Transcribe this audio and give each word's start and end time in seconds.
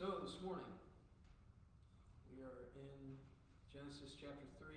So, 0.00 0.16
this 0.24 0.40
morning, 0.40 0.72
we 2.32 2.40
are 2.40 2.72
in 2.72 3.20
Genesis 3.68 4.16
chapter 4.16 4.48
3. 4.56 4.72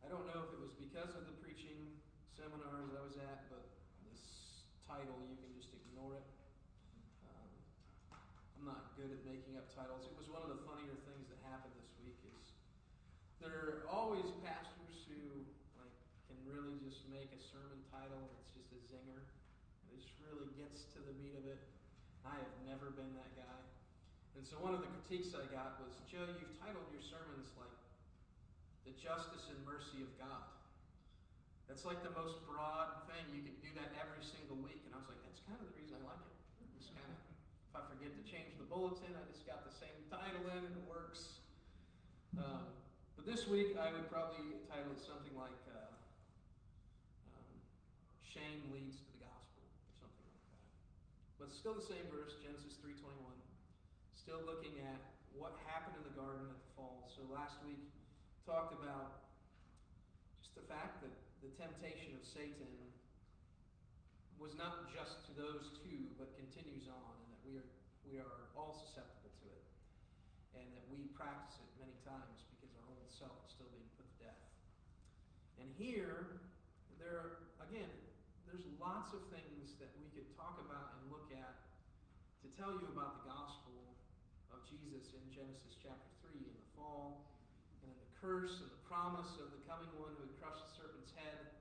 I 0.00 0.08
don't 0.08 0.24
know 0.24 0.40
if 0.40 0.56
it 0.56 0.64
was 0.64 0.72
because 0.80 1.12
of 1.20 1.28
the 1.28 1.36
preaching 1.44 2.00
seminars 2.32 2.96
I 2.96 3.04
was 3.04 3.20
at, 3.20 3.52
but 3.52 3.60
this 4.08 4.24
title, 4.88 5.20
you 5.28 5.36
can 5.36 5.52
just 5.52 5.68
ignore 5.68 6.16
it. 6.16 6.24
Um, 7.28 7.52
I'm 8.56 8.64
not 8.64 8.96
good 8.96 9.12
at 9.12 9.20
making 9.28 9.60
up 9.60 9.68
titles. 9.76 10.08
It 10.08 10.16
was 10.16 10.32
one 10.32 10.40
of 10.40 10.48
the 10.48 10.64
funnier 10.64 10.96
things 11.04 11.28
that 11.28 11.36
happened 11.52 11.76
this 11.76 11.92
week 12.00 12.16
is 12.24 12.56
there 13.36 13.52
are 13.52 13.92
always 13.92 14.32
pastors 14.40 15.04
who 15.04 15.44
like 15.76 15.92
can 16.24 16.40
really 16.48 16.80
just 16.80 17.04
make 17.12 17.28
a 17.36 17.40
sermon 17.52 17.84
title 17.92 18.16
and 18.16 18.32
it's 18.40 18.56
just 18.56 18.72
a 18.72 18.80
zinger. 18.88 19.28
And 19.28 19.92
it 19.92 20.00
just 20.00 20.16
really 20.24 20.48
gets 20.56 20.88
to 20.96 21.04
the 21.04 21.12
meat 21.20 21.36
of 21.36 21.44
it. 21.44 21.60
I 22.36 22.44
have 22.44 22.60
never 22.68 22.92
been 22.92 23.08
that 23.16 23.32
guy. 23.32 23.60
And 24.36 24.44
so 24.44 24.60
one 24.60 24.76
of 24.76 24.84
the 24.84 24.92
critiques 24.92 25.32
I 25.32 25.48
got 25.48 25.80
was, 25.80 25.96
Joe, 26.04 26.28
you've 26.36 26.52
titled 26.60 26.84
your 26.92 27.00
sermons 27.00 27.48
like 27.56 27.72
The 28.84 28.92
Justice 29.00 29.48
and 29.48 29.56
Mercy 29.64 30.04
of 30.04 30.12
God. 30.20 30.44
That's 31.64 31.88
like 31.88 32.04
the 32.04 32.12
most 32.12 32.44
broad 32.44 33.08
thing. 33.08 33.24
You 33.32 33.40
could 33.40 33.56
do 33.64 33.72
that 33.80 33.96
every 33.96 34.20
single 34.20 34.60
week. 34.60 34.84
And 34.84 34.92
I 34.92 35.00
was 35.00 35.08
like, 35.08 35.16
that's 35.24 35.40
kind 35.48 35.56
of 35.56 35.64
the 35.64 35.76
reason 35.80 35.96
I 35.96 36.12
like 36.12 36.20
it. 36.20 36.36
It's 36.76 36.92
kind 36.92 37.08
of, 37.08 37.16
if 37.16 37.72
I 37.72 37.82
forget 37.88 38.12
to 38.12 38.22
change 38.28 38.52
the 38.60 38.68
bulletin, 38.68 39.16
I 39.16 39.24
just 39.32 39.48
got 39.48 39.64
the 39.64 39.72
same 39.72 39.96
title 40.12 40.44
in 40.52 40.60
and 40.60 40.76
it 40.76 40.84
works. 40.84 41.40
Um, 42.36 42.68
but 43.16 43.24
this 43.24 43.48
week, 43.48 43.80
I 43.80 43.88
would 43.96 44.12
probably 44.12 44.60
title 44.68 44.92
it 44.92 45.00
something 45.00 45.32
like 45.32 45.56
uh, 45.72 45.88
um, 47.32 47.48
Shame 48.20 48.68
Leads 48.68 49.00
to 49.00 49.08
the 49.16 49.24
Gospel, 49.24 49.64
or 49.64 50.04
something 50.04 50.28
like 50.28 50.44
that. 50.52 50.60
But 51.40 51.48
still 51.66 51.82
the 51.82 51.98
same 51.98 52.06
verse, 52.14 52.38
Genesis 52.46 52.78
3.21. 52.78 53.10
Still 54.14 54.38
looking 54.46 54.78
at 54.86 55.02
what 55.34 55.58
happened 55.66 55.98
in 55.98 56.06
the 56.06 56.14
garden 56.14 56.46
at 56.46 56.54
the 56.62 56.70
fall. 56.78 57.10
So 57.10 57.26
last 57.26 57.58
week, 57.66 57.82
talked 58.46 58.70
about 58.70 59.34
just 60.38 60.54
the 60.54 60.62
fact 60.70 61.02
that 61.02 61.10
the 61.42 61.50
temptation 61.58 62.14
of 62.14 62.22
Satan 62.22 62.70
was 64.38 64.54
not 64.54 64.94
just 64.94 65.26
to 65.26 65.34
those 65.34 65.74
two, 65.82 66.06
but 66.14 66.38
continues 66.38 66.86
on, 66.86 67.12
and 67.18 67.34
that 67.34 67.42
we 67.42 67.58
are, 67.58 67.66
we 68.06 68.22
are 68.22 68.46
all 68.54 68.70
susceptible 68.70 69.34
to 69.42 69.50
it 69.50 69.66
and 70.54 70.70
that 70.70 70.86
we 70.86 71.10
practice 71.18 71.58
it 71.58 71.66
many 71.82 71.98
times 72.06 72.46
because 72.54 72.70
our 72.78 72.86
old 72.94 73.10
self 73.10 73.34
is 73.42 73.58
still 73.58 73.66
being 73.74 73.90
put 73.98 74.06
to 74.06 74.30
death. 74.30 74.42
And 75.58 75.66
here, 75.74 76.46
there 77.02 77.18
are, 77.18 77.30
again, 77.58 77.90
there's 78.46 78.62
lots 78.78 79.10
of 79.10 79.26
things 79.34 79.74
that 79.82 79.90
we 79.98 80.06
could 80.14 80.30
talk 80.38 80.62
about 80.62 80.94
and 80.94 81.10
look 81.10 81.26
at 81.34 81.66
to 82.45 82.45
tell 82.56 82.72
you 82.72 82.88
about 82.88 83.20
the 83.20 83.28
gospel 83.28 83.76
of 84.48 84.64
Jesus 84.64 85.12
in 85.12 85.20
Genesis 85.28 85.76
chapter 85.76 86.08
3 86.24 86.40
in 86.40 86.56
the 86.56 86.68
fall, 86.72 87.28
and 87.84 87.92
in 87.92 87.98
the 88.00 88.12
curse 88.16 88.64
and 88.64 88.72
the 88.72 88.82
promise 88.88 89.36
of 89.44 89.52
the 89.52 89.60
coming 89.68 89.92
one 90.00 90.16
who 90.16 90.24
would 90.24 90.36
crush 90.40 90.56
the 90.56 90.72
serpent's 90.72 91.12
head. 91.20 91.52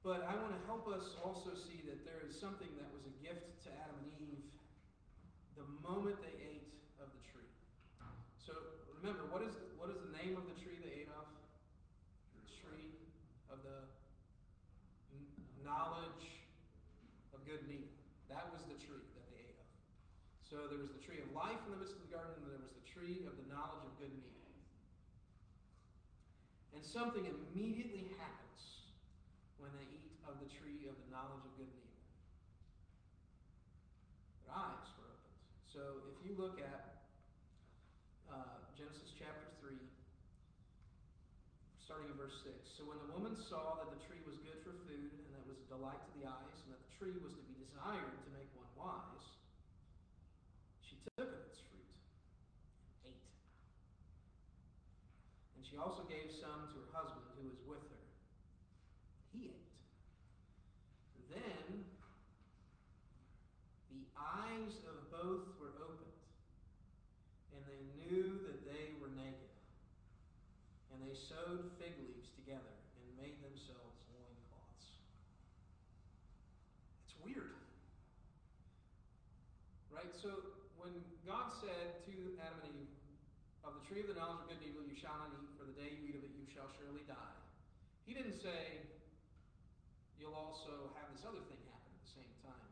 But 0.00 0.24
I 0.24 0.32
want 0.40 0.56
to 0.56 0.62
help 0.64 0.88
us 0.88 1.20
also 1.20 1.52
see 1.52 1.84
that 1.84 2.00
there 2.08 2.24
is 2.24 2.32
something 2.32 2.72
that 2.80 2.88
was 2.96 3.04
a 3.04 3.14
gift 3.20 3.60
to 3.68 3.70
Adam 3.84 4.00
and 4.08 4.12
Eve 4.24 4.48
the 5.52 5.68
moment 5.84 6.16
they 6.24 6.32
ate 6.40 6.72
of 6.96 7.12
the 7.12 7.20
tree. 7.28 7.52
So 8.40 8.56
remember, 8.96 9.28
what 9.28 9.44
is 9.44 9.52
the, 9.52 9.68
what 9.76 9.92
is 9.92 10.00
the 10.00 10.16
name 10.16 10.40
of 10.40 10.48
the 10.48 10.56
tree 10.56 10.80
they 10.80 11.04
ate 11.04 11.12
of? 11.12 11.28
The 12.40 12.48
tree 12.48 12.96
of 13.52 13.60
the 13.60 13.84
knowledge 15.60 16.24
of 17.36 17.44
good 17.44 17.68
and 17.68 17.84
evil. 17.84 17.92
That 18.30 18.46
was 18.54 18.62
the 18.70 18.78
tree 18.78 19.02
that 19.18 19.26
they 19.34 19.42
ate 19.42 19.58
of. 19.58 19.68
So 20.50 20.66
there 20.66 20.82
was 20.82 20.90
the 20.90 20.98
tree 20.98 21.22
of 21.22 21.30
life 21.30 21.62
in 21.62 21.70
the 21.70 21.78
midst 21.78 21.94
of 21.94 22.02
the 22.02 22.10
garden, 22.10 22.34
and 22.42 22.50
there 22.50 22.58
was 22.58 22.74
the 22.74 22.82
tree 22.90 23.22
of 23.22 23.38
the 23.38 23.46
knowledge 23.46 23.86
of 23.86 23.94
good 24.02 24.10
and 24.10 24.18
evil. 24.18 24.50
And 26.74 26.82
something 26.82 27.22
immediately 27.22 28.10
happens 28.18 28.90
when 29.62 29.70
they 29.78 29.86
eat 29.86 30.18
of 30.26 30.42
the 30.42 30.50
tree 30.50 30.90
of 30.90 30.98
the 31.06 31.08
knowledge 31.14 31.46
of 31.46 31.54
good 31.54 31.70
and 31.70 31.78
evil. 31.86 32.02
Their 34.42 34.58
eyes 34.58 34.90
were 34.98 35.14
opened. 35.14 35.38
So 35.70 35.82
if 36.10 36.18
you 36.26 36.34
look 36.34 36.58
at 36.58 37.06
uh, 38.26 38.66
Genesis 38.74 39.14
chapter 39.14 39.54
3, 39.62 39.78
starting 41.78 42.10
in 42.10 42.18
verse 42.18 42.38
6. 42.42 42.54
So 42.74 42.86
when 42.86 42.98
the 43.02 43.10
woman 43.14 43.38
saw 43.38 43.78
that 43.82 43.90
the 43.90 44.02
tree 44.06 44.22
was 44.26 44.38
good 44.42 44.62
for 44.66 44.74
food, 44.86 45.14
and 45.14 45.30
that 45.30 45.42
it 45.42 45.50
was 45.50 45.62
a 45.62 45.68
delight 45.70 45.98
to 45.98 46.12
the 46.18 46.26
eyes, 46.26 46.58
and 46.66 46.74
that 46.74 46.82
the 46.82 46.92
tree 46.98 47.14
was 47.22 47.38
to 47.38 47.44
be 47.46 47.54
desired 47.58 48.14
to 48.18 48.30
make 48.30 48.46
one 48.54 48.70
wise, 48.78 49.26
she 50.86 50.94
took 51.02 51.34
of 51.34 51.42
its 51.50 51.58
fruit 51.66 51.90
and 53.02 53.14
ate. 53.14 53.26
And 55.58 55.59
she 55.70 55.78
also 55.78 56.02
gave 56.10 56.34
some 56.34 56.66
to 56.74 56.82
her 56.82 56.90
husband 56.90 57.22
who 57.38 57.46
was 57.46 57.62
with 57.62 57.86
her. 57.86 58.04
He 59.30 59.54
ate. 59.54 59.70
Then 61.30 61.86
the 63.94 64.02
eyes 64.18 64.74
of 64.90 64.98
both 65.14 65.46
were 65.62 65.78
opened, 65.78 66.18
and 67.54 67.62
they 67.70 67.82
knew 68.02 68.42
that 68.50 68.66
they 68.66 68.98
were 68.98 69.14
naked. 69.14 69.54
And 70.90 70.98
they 71.06 71.14
sewed 71.14 71.70
fig 71.78 71.94
leaves 72.02 72.34
together 72.34 72.74
and 72.98 73.06
made 73.14 73.38
themselves 73.38 73.94
loincloths. 74.10 74.98
It's 77.06 77.14
weird. 77.22 77.54
Right? 79.94 80.10
So 80.18 80.34
when 80.82 80.98
God 81.22 81.54
said 81.62 82.02
to 82.10 82.14
Adam 82.42 82.58
and 82.66 82.74
Eve, 82.74 82.90
Of 83.62 83.76
the 83.76 83.84
tree 83.86 84.00
of 84.00 84.08
the 84.08 84.16
knowledge 84.16 84.40
of 84.42 84.48
good 84.48 84.58
and 84.58 84.72
evil 84.72 84.82
you 84.88 84.96
shall 84.96 85.14
not 85.20 85.30
eat, 85.36 85.52
for 85.60 85.68
the 85.68 85.76
day 85.76 85.92
you 85.92 86.08
eat 86.08 86.16
of 86.16 86.24
it 86.24 86.32
you 86.32 86.48
shall 86.48 86.66
surely 86.80 87.04
die. 87.04 87.36
He 88.10 88.18
didn't 88.18 88.42
say, 88.42 88.82
You'll 90.18 90.34
also 90.34 90.90
have 90.98 91.06
this 91.14 91.22
other 91.22 91.38
thing 91.46 91.62
happen 91.70 91.94
at 91.94 92.02
the 92.02 92.10
same 92.10 92.34
time. 92.42 92.68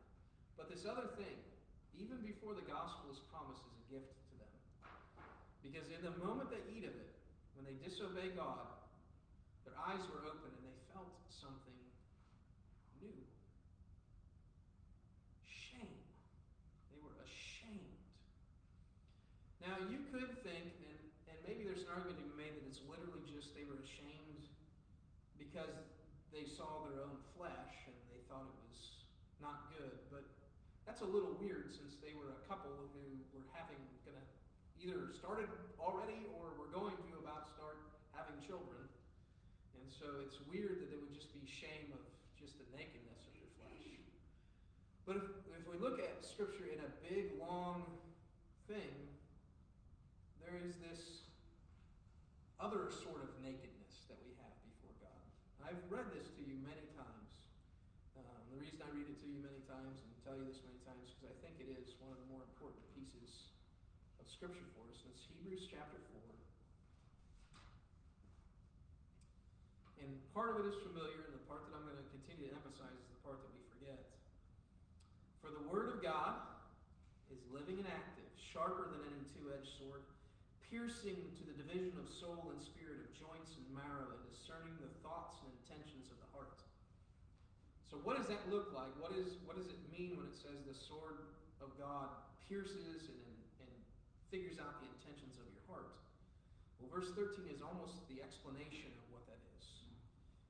But 0.59 0.67
this 0.67 0.83
other 0.83 1.15
thing, 1.15 1.39
even 1.95 2.19
before 2.19 2.51
the 2.51 2.67
gospel 2.67 3.07
is 3.07 3.23
promised, 3.31 3.63
is 3.63 3.79
a 3.79 3.85
gift 3.87 4.11
to 4.11 4.35
them. 4.35 4.51
Because 5.63 5.87
in 5.95 6.03
the 6.03 6.11
moment 6.19 6.51
they 6.51 6.59
eat 6.67 6.83
of 6.83 6.91
it, 6.91 7.15
when 7.55 7.63
they 7.63 7.79
disobey 7.79 8.35
God, 8.35 8.67
their 9.63 9.79
eyes 9.79 10.03
were 10.11 10.27
open 10.27 10.51
and 10.51 10.63
they 10.67 10.75
felt 10.91 11.07
something 11.31 11.79
new 12.99 13.15
shame. 15.47 16.03
They 16.91 16.99
were 16.99 17.15
ashamed. 17.23 17.95
Now, 19.63 19.87
you 19.87 20.03
could 20.11 20.35
think, 20.43 20.67
and, 20.83 20.99
and 21.31 21.37
maybe 21.47 21.63
there's 21.63 21.87
an 21.87 21.95
argument 21.95 22.27
to 22.27 22.27
be 22.27 22.35
made 22.35 22.59
that 22.59 22.67
it's 22.67 22.83
literally 22.91 23.23
just 23.23 23.55
they 23.55 23.63
were 23.63 23.79
ashamed 23.79 24.19
because 25.49 25.73
they 26.29 26.45
saw 26.45 26.85
their 26.85 27.01
own 27.01 27.17
flesh 27.33 27.89
and 27.89 27.97
they 28.13 28.21
thought 28.29 28.45
it 28.45 28.59
was 28.69 29.01
not 29.41 29.73
good. 29.73 29.97
But 30.13 30.27
that's 30.99 31.07
a 31.07 31.15
little 31.15 31.31
weird 31.39 31.71
since 31.71 31.95
they 32.03 32.11
were 32.11 32.35
a 32.35 32.43
couple 32.43 32.75
who 32.91 33.07
were 33.31 33.47
having, 33.55 33.79
gonna 34.03 34.19
either 34.83 35.15
started 35.15 35.47
already 35.79 36.27
or 36.35 36.51
were 36.59 36.67
going 36.75 36.91
to 37.07 37.15
about 37.23 37.47
start 37.55 37.79
having 38.11 38.35
children. 38.43 38.83
And 39.79 39.87
so 39.87 40.19
it's 40.19 40.43
weird 40.51 40.83
that 40.83 40.91
it 40.91 40.99
would 40.99 41.15
just 41.15 41.31
be 41.31 41.39
shame 41.47 41.95
of 41.95 42.03
just 42.35 42.59
the 42.59 42.67
nakedness 42.75 43.31
of 43.31 43.33
your 43.39 43.47
flesh. 43.55 43.79
But 45.07 45.23
if, 45.23 45.27
if 45.55 45.63
we 45.71 45.79
look 45.79 46.03
at 46.03 46.19
Scripture 46.19 46.67
in 46.67 46.83
a 46.83 46.91
big, 47.07 47.31
long 47.39 47.87
thing, 48.67 48.91
there 50.43 50.59
is 50.67 50.75
this 50.83 51.23
other 52.59 52.91
sort 52.91 53.23
of 53.23 53.31
nakedness 53.39 54.03
that 54.11 54.19
we 54.27 54.35
have 54.43 54.51
before 54.67 54.91
God. 54.99 55.23
I've 55.63 55.79
read 55.87 56.11
this 56.11 56.27
to 56.35 56.43
you 56.43 56.59
many 56.59 56.83
times. 56.91 57.31
Um, 58.19 58.43
the 58.51 58.59
reason 58.59 58.83
I 58.83 58.91
read 58.91 59.07
it 59.07 59.15
to 59.23 59.27
you 59.31 59.39
many 59.39 59.63
times 59.63 60.03
and 60.03 60.11
tell 60.29 60.37
you 60.37 60.45
this 60.45 60.61
many 60.61 60.77
times 60.85 61.09
because 61.17 61.33
I 61.33 61.37
think 61.41 61.57
it 61.57 61.73
is 61.73 61.97
one 61.97 62.13
of 62.13 62.21
the 62.21 62.29
more 62.29 62.45
important 62.53 62.85
pieces 62.93 63.49
of 64.21 64.28
Scripture 64.39 64.71
for 64.71 64.87
us. 64.87 65.03
And 65.03 65.11
it's 65.11 65.27
Hebrews 65.27 65.67
chapter 65.67 65.99
4. 65.99 66.15
And 69.99 70.15
part 70.31 70.55
of 70.55 70.63
it 70.63 70.71
is 70.71 70.79
familiar, 70.79 71.27
and 71.27 71.35
the 71.35 71.43
part 71.43 71.67
that 71.67 71.75
I'm 71.75 71.83
going 71.83 71.99
to 71.99 72.07
continue 72.07 72.47
to 72.47 72.55
emphasize 72.55 72.95
is 72.95 73.03
the 73.11 73.19
part 73.19 73.43
that 73.43 73.51
we 73.51 73.59
forget. 73.67 73.99
For 75.43 75.51
the 75.51 75.59
Word 75.67 75.91
of 75.91 75.99
God 75.99 76.39
is 77.27 77.43
living 77.51 77.83
and 77.83 77.89
active, 77.91 78.31
sharper 78.39 78.87
than 78.95 79.11
any 79.11 79.27
two 79.27 79.51
edged 79.51 79.75
sword, 79.75 80.07
piercing 80.71 81.19
to 81.19 81.43
the 81.43 81.59
division 81.59 81.99
of 81.99 82.07
soul 82.07 82.55
and 82.55 82.63
spirit, 82.63 83.03
of 83.03 83.11
joints 83.19 83.59
and 83.59 83.67
marrow, 83.75 84.07
and 84.07 84.23
discerning 84.31 84.71
the 84.79 84.87
thoughts 85.03 85.43
and 85.43 85.51
intentions 85.51 86.07
of 86.07 86.17
the 86.23 86.31
heart. 86.31 86.63
So, 87.91 87.99
what 88.07 88.15
does 88.15 88.31
that 88.31 88.47
look 88.47 88.71
like? 88.71 88.95
What, 89.03 89.11
is, 89.19 89.35
what 89.43 89.59
does 89.59 89.67
it 89.67 89.83
mean 89.91 90.15
when 90.15 90.31
it 90.31 90.37
says 90.39 90.63
the 90.63 90.79
sword 90.79 91.27
of 91.59 91.75
God 91.75 92.07
pierces 92.47 93.11
and, 93.11 93.28
figures 94.29 94.61
out 94.61 94.77
the 94.77 94.89
intentions 94.89 95.41
of 95.41 95.45
your 95.49 95.65
heart? 95.65 95.89
Well, 96.77 96.89
verse 96.93 97.09
13 97.17 97.49
is 97.49 97.65
almost 97.65 98.05
the 98.07 98.21
explanation 98.21 98.93
of 98.93 99.05
what 99.09 99.25
that 99.25 99.41
is. 99.57 99.65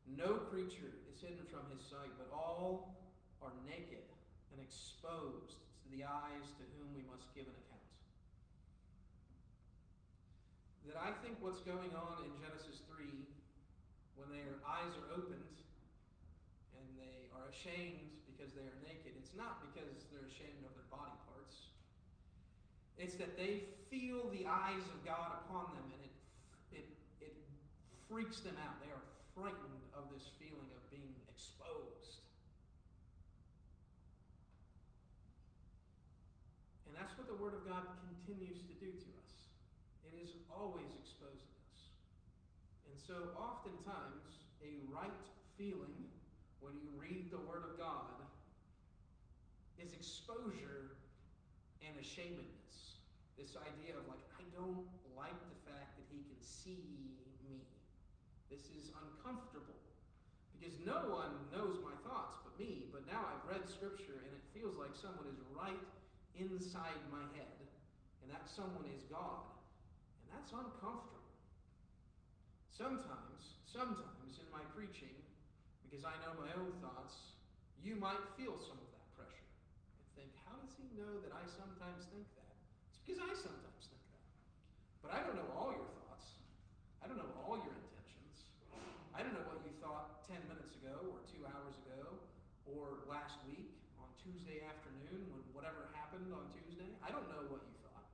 No 0.05 0.45
creature 0.51 0.99
is 1.07 1.23
hidden 1.23 1.47
from 1.47 1.63
his 1.71 1.81
sight, 1.87 2.11
but 2.19 2.27
all 2.35 2.99
are 3.39 3.55
naked 3.63 4.03
and 4.51 4.59
exposed 4.59 5.55
to 5.83 5.87
the 5.95 6.03
eyes 6.03 6.45
to 6.59 6.63
whom 6.75 6.91
we 6.91 7.07
must 7.07 7.31
give 7.31 7.47
an 7.47 7.55
account. 7.55 7.87
That 10.89 10.99
I 10.99 11.15
think 11.23 11.39
what's 11.39 11.63
going 11.63 11.93
on 11.95 12.25
in 12.25 12.31
Genesis 12.41 12.83
3, 12.91 13.05
when 14.19 14.27
their 14.33 14.59
eyes 14.67 14.91
are 14.99 15.07
opened 15.15 15.55
and 16.75 16.87
they 16.99 17.29
are 17.31 17.47
ashamed 17.47 18.11
because 18.27 18.51
they 18.57 18.65
are 18.65 18.79
naked, 18.83 19.15
it's 19.15 19.31
not 19.37 19.63
because 19.69 20.09
they're 20.11 20.25
ashamed 20.27 20.65
of 20.65 20.73
their 20.75 20.89
body 20.91 21.15
parts. 21.29 21.69
It's 22.99 23.15
that 23.15 23.39
they 23.39 23.63
feel 23.87 24.27
the 24.27 24.43
eyes 24.43 24.83
of 24.91 24.99
God 25.07 25.39
upon 25.47 25.71
them 25.71 25.87
and 25.87 26.03
it, 26.03 26.83
it, 26.83 26.87
it 27.23 27.33
freaks 28.11 28.43
them 28.43 28.59
out. 28.59 28.75
They 28.83 28.91
are 28.91 29.07
frightened 29.31 29.87
of 29.95 30.11
this 30.11 30.27
feeling 30.35 30.67
of 30.75 30.83
being 30.91 31.15
exposed. 31.31 32.19
And 36.91 36.91
that's 36.91 37.15
what 37.15 37.31
the 37.31 37.39
Word 37.39 37.55
of 37.55 37.63
God 37.63 37.87
continues 38.03 38.67
to 38.67 38.75
do 38.83 38.91
to 38.91 39.09
us. 39.23 39.31
It 40.03 40.19
is 40.19 40.35
always 40.51 40.91
exposing 40.99 41.55
us. 41.71 41.95
And 42.91 42.99
so, 42.99 43.31
oftentimes, 43.39 44.43
a 44.59 44.83
right 44.91 45.23
feeling 45.55 46.11
when 46.59 46.75
you 46.83 46.91
read 46.99 47.31
the 47.31 47.39
Word 47.47 47.63
of 47.63 47.79
God 47.79 48.27
is 49.79 49.93
exposure 49.93 50.99
and 51.79 51.95
ashamedness. 51.95 52.58
This 53.39 53.55
idea 53.55 53.95
of, 53.95 54.03
like, 54.11 54.19
I 54.35 54.43
don't 54.51 54.83
like 55.15 55.39
the 55.47 55.59
fact 55.63 55.95
that 55.95 56.05
He 56.11 56.27
can 56.27 56.43
see 56.43 57.15
me. 57.47 57.63
This 58.51 58.67
is 58.75 58.91
uncomfortable 58.91 59.79
because 60.51 60.75
no 60.83 61.07
one 61.07 61.47
knows 61.55 61.79
my 61.79 61.95
thoughts 62.03 62.43
but 62.43 62.51
me. 62.59 62.91
But 62.91 63.07
now 63.07 63.23
I've 63.23 63.47
read 63.47 63.63
Scripture 63.63 64.19
and 64.19 64.35
it 64.35 64.43
feels 64.51 64.75
like 64.75 64.91
someone 64.91 65.23
is 65.31 65.39
right 65.55 65.79
inside 66.35 66.99
my 67.07 67.23
head, 67.35 67.57
and 68.23 68.27
that 68.27 68.47
someone 68.47 68.87
is 68.91 69.07
God. 69.07 69.47
And 70.23 70.35
that's 70.35 70.51
uncomfortable. 70.51 71.19
Sometimes, 72.71 73.59
sometimes 73.67 74.39
in 74.39 74.47
my 74.51 74.63
preaching, 74.71 75.15
because 75.83 76.07
I 76.07 76.15
know 76.23 76.35
my 76.39 76.51
own 76.55 76.71
thoughts, 76.79 77.35
you 77.83 77.95
might 77.95 78.23
feel 78.39 78.55
some 78.55 78.79
of 78.79 78.89
that 78.95 79.07
pressure 79.19 79.51
and 79.99 80.07
think, 80.15 80.31
how 80.47 80.55
does 80.59 80.75
he 80.79 80.87
know 80.95 81.19
that 81.23 81.35
I 81.35 81.43
sometimes 81.47 82.07
think 82.11 82.23
that? 82.35 82.38
Because 83.09 83.25
I 83.25 83.33
sometimes 83.33 83.89
think 83.89 84.05
that. 84.13 84.21
But 85.01 85.17
I 85.17 85.25
don't 85.25 85.33
know 85.33 85.49
all 85.57 85.73
your 85.73 85.89
thoughts. 85.97 86.37
I 87.01 87.09
don't 87.09 87.17
know 87.17 87.33
all 87.41 87.57
your 87.57 87.73
intentions. 87.73 88.45
I 89.17 89.25
don't 89.25 89.33
know 89.33 89.49
what 89.49 89.65
you 89.65 89.73
thought 89.81 90.29
10 90.29 90.37
minutes 90.45 90.77
ago 90.77 91.09
or 91.09 91.17
two 91.25 91.41
hours 91.41 91.73
ago 91.89 92.05
or 92.69 93.09
last 93.09 93.41
week 93.49 93.73
on 93.97 94.05
Tuesday 94.21 94.61
afternoon 94.61 95.25
when 95.33 95.41
whatever 95.57 95.89
happened 95.97 96.29
on 96.29 96.53
Tuesday. 96.53 96.85
I 97.01 97.09
don't 97.09 97.25
know 97.33 97.49
what 97.49 97.65
you 97.65 97.73
thought. 97.81 98.05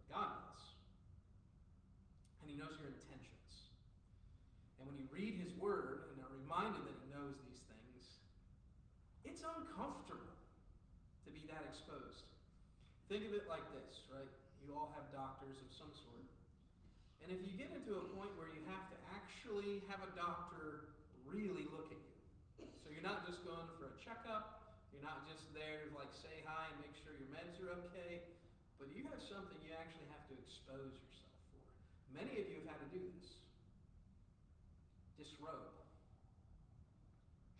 But 0.00 0.08
God 0.08 0.28
knows. 0.40 0.64
And 2.40 2.48
He 2.48 2.56
knows 2.56 2.80
your 2.80 2.88
intentions. 2.88 3.76
And 4.80 4.88
when 4.88 4.96
you 4.96 5.04
read 5.12 5.36
His 5.36 5.52
Word 5.60 6.16
and 6.16 6.24
are 6.24 6.32
reminded 6.32 6.80
that 6.80 6.96
He 6.96 7.12
knows 7.12 7.36
these 7.44 7.60
things, 7.68 8.24
it's 9.28 9.44
uncomfortable 9.44 10.32
to 10.32 11.30
be 11.36 11.44
that 11.52 11.60
exposed. 11.68 12.07
Think 13.08 13.24
of 13.24 13.32
it 13.32 13.48
like 13.48 13.64
this, 13.72 14.04
right? 14.12 14.28
You 14.60 14.76
all 14.76 14.92
have 14.92 15.08
doctors 15.16 15.56
of 15.56 15.68
some 15.72 15.88
sort. 15.96 16.28
And 17.24 17.32
if 17.32 17.40
you 17.40 17.56
get 17.56 17.72
into 17.72 17.96
a 17.96 18.04
point 18.12 18.28
where 18.36 18.52
you 18.52 18.60
have 18.68 18.84
to 18.92 18.96
actually 19.16 19.80
have 19.88 20.04
a 20.04 20.12
doctor 20.12 20.92
really 21.24 21.64
look 21.72 21.88
at 21.88 21.96
you, 21.96 22.68
so 22.84 22.92
you're 22.92 23.04
not 23.04 23.24
just 23.24 23.40
going 23.48 23.64
for 23.80 23.88
a 23.88 23.94
checkup, 23.96 24.76
you're 24.92 25.00
not 25.00 25.24
just 25.24 25.40
there 25.56 25.88
to 25.88 25.90
like 25.96 26.12
say 26.20 26.44
hi 26.44 26.68
and 26.68 26.76
make 26.84 26.92
sure 27.00 27.16
your 27.16 27.32
meds 27.32 27.56
are 27.64 27.72
okay, 27.88 28.28
but 28.76 28.92
you 28.92 29.08
have 29.08 29.24
something 29.24 29.56
you 29.64 29.72
actually 29.72 30.08
have 30.12 30.28
to 30.28 30.36
expose 30.44 30.92
yourself 30.92 31.32
for. 31.48 31.64
Many 32.12 32.36
of 32.36 32.44
you 32.52 32.60
have 32.60 32.76
had 32.76 32.80
to 32.84 32.90
do 32.92 33.08
this. 33.08 33.40
Disrobe. 35.16 35.80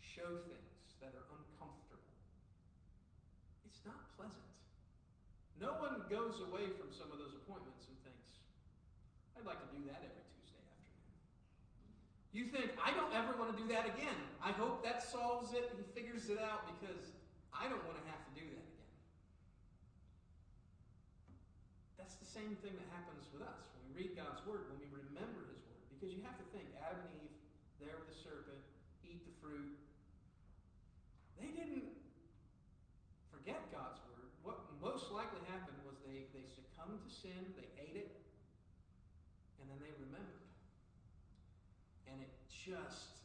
Show 0.05 0.45
things 0.45 0.93
that 1.01 1.17
are 1.17 1.29
uncomfortable. 1.33 2.13
It's 3.65 3.81
not 3.89 4.13
pleasant. 4.13 4.49
No 5.69 5.77
one 5.77 6.01
goes 6.09 6.41
away 6.49 6.73
from 6.81 6.89
some 6.97 7.13
of 7.13 7.21
those 7.21 7.37
appointments 7.37 7.93
and 7.93 7.97
thinks, 8.01 8.41
I'd 9.37 9.45
like 9.45 9.61
to 9.61 9.69
do 9.77 9.85
that 9.93 10.01
every 10.01 10.25
Tuesday 10.33 10.65
afternoon. 10.65 11.13
You 12.33 12.49
think, 12.49 12.73
I 12.81 12.97
don't 12.97 13.13
ever 13.13 13.37
want 13.37 13.53
to 13.53 13.59
do 13.61 13.69
that 13.77 13.85
again. 13.85 14.17
I 14.41 14.57
hope 14.57 14.81
that 14.81 15.05
solves 15.05 15.53
it 15.53 15.69
and 15.77 15.85
figures 15.93 16.33
it 16.33 16.41
out 16.41 16.65
because 16.73 17.13
I 17.53 17.69
don't 17.69 17.85
want 17.85 18.01
to 18.01 18.07
have 18.09 18.17
to 18.17 18.33
do 18.33 18.49
that 18.49 18.65
again. 18.65 18.93
That's 22.01 22.17
the 22.17 22.31
same 22.33 22.57
thing 22.65 22.73
that 22.73 22.89
happens 22.89 23.29
with 23.29 23.45
us 23.45 23.69
when 23.77 23.93
we 23.93 24.09
read 24.09 24.17
God's 24.17 24.41
Word, 24.49 24.73
when 24.73 24.81
we 24.81 24.89
remember 24.89 25.53
His 25.53 25.61
Word. 25.69 25.85
Because 25.93 26.17
you 26.17 26.25
have 26.25 26.41
to 26.41 26.49
think 26.49 26.65
Adam 26.81 27.05
and 27.05 27.13
Eve, 27.29 27.37
there 27.77 28.01
with 28.01 28.09
the 28.09 28.17
serpent, 28.17 28.65
eat 29.05 29.21
the 29.29 29.37
fruit. 29.45 29.77
They 31.37 31.53
didn't 31.53 31.93
forget 33.29 33.61
God's 33.69 34.01
Word. 34.09 34.33
What 34.49 34.65
most 34.79 35.11
likely 35.11 35.43
happened 35.51 35.77
was 35.83 35.99
they, 36.07 36.31
they 36.31 36.47
succumbed 36.47 37.03
to 37.03 37.08
sin, 37.23 37.43
they 37.59 37.69
ate 37.83 37.97
it, 37.97 38.13
and 39.61 39.67
then 39.67 39.79
they 39.83 39.93
remembered. 39.99 40.47
And 42.07 42.23
it 42.23 42.33
just, 42.49 43.19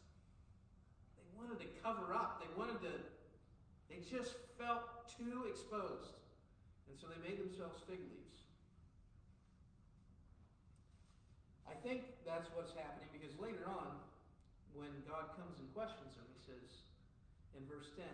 they 1.18 1.28
wanted 1.38 1.62
to 1.62 1.70
cover 1.82 2.14
up. 2.14 2.42
They 2.42 2.50
wanted 2.58 2.82
to 2.88 2.94
they 3.94 4.02
just 4.10 4.34
felt 4.58 5.06
too 5.06 5.46
exposed. 5.46 6.18
And 6.90 6.98
so 6.98 7.06
they 7.14 7.22
made 7.22 7.38
themselves 7.38 7.78
fig 7.86 8.02
leaves. 8.02 8.42
I 11.70 11.78
think 11.86 12.10
that's 12.26 12.50
what's 12.58 12.74
happening 12.74 13.06
because 13.14 13.38
later 13.38 13.70
on, 13.70 14.02
when 14.74 14.90
God 15.06 15.30
comes 15.38 15.62
and 15.62 15.70
questions 15.78 16.18
them, 16.18 16.26
he 16.34 16.42
says 16.42 16.82
in 17.54 17.62
verse 17.70 17.94
10, 17.94 18.06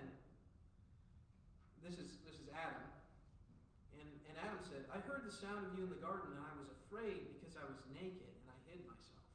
this 1.79 1.95
is, 1.95 2.19
this 2.27 2.35
is 2.35 2.51
Adam. 2.51 2.83
Adam 4.39 4.61
said, 4.63 4.87
I 4.87 5.03
heard 5.03 5.27
the 5.27 5.35
sound 5.35 5.67
of 5.67 5.71
you 5.75 5.83
in 5.83 5.91
the 5.91 5.99
garden, 5.99 6.31
and 6.31 6.39
I 6.39 6.53
was 6.55 6.71
afraid 6.71 7.27
because 7.35 7.59
I 7.59 7.65
was 7.67 7.79
naked, 7.91 8.23
and 8.23 8.47
I 8.47 8.57
hid 8.71 8.79
myself. 8.87 9.27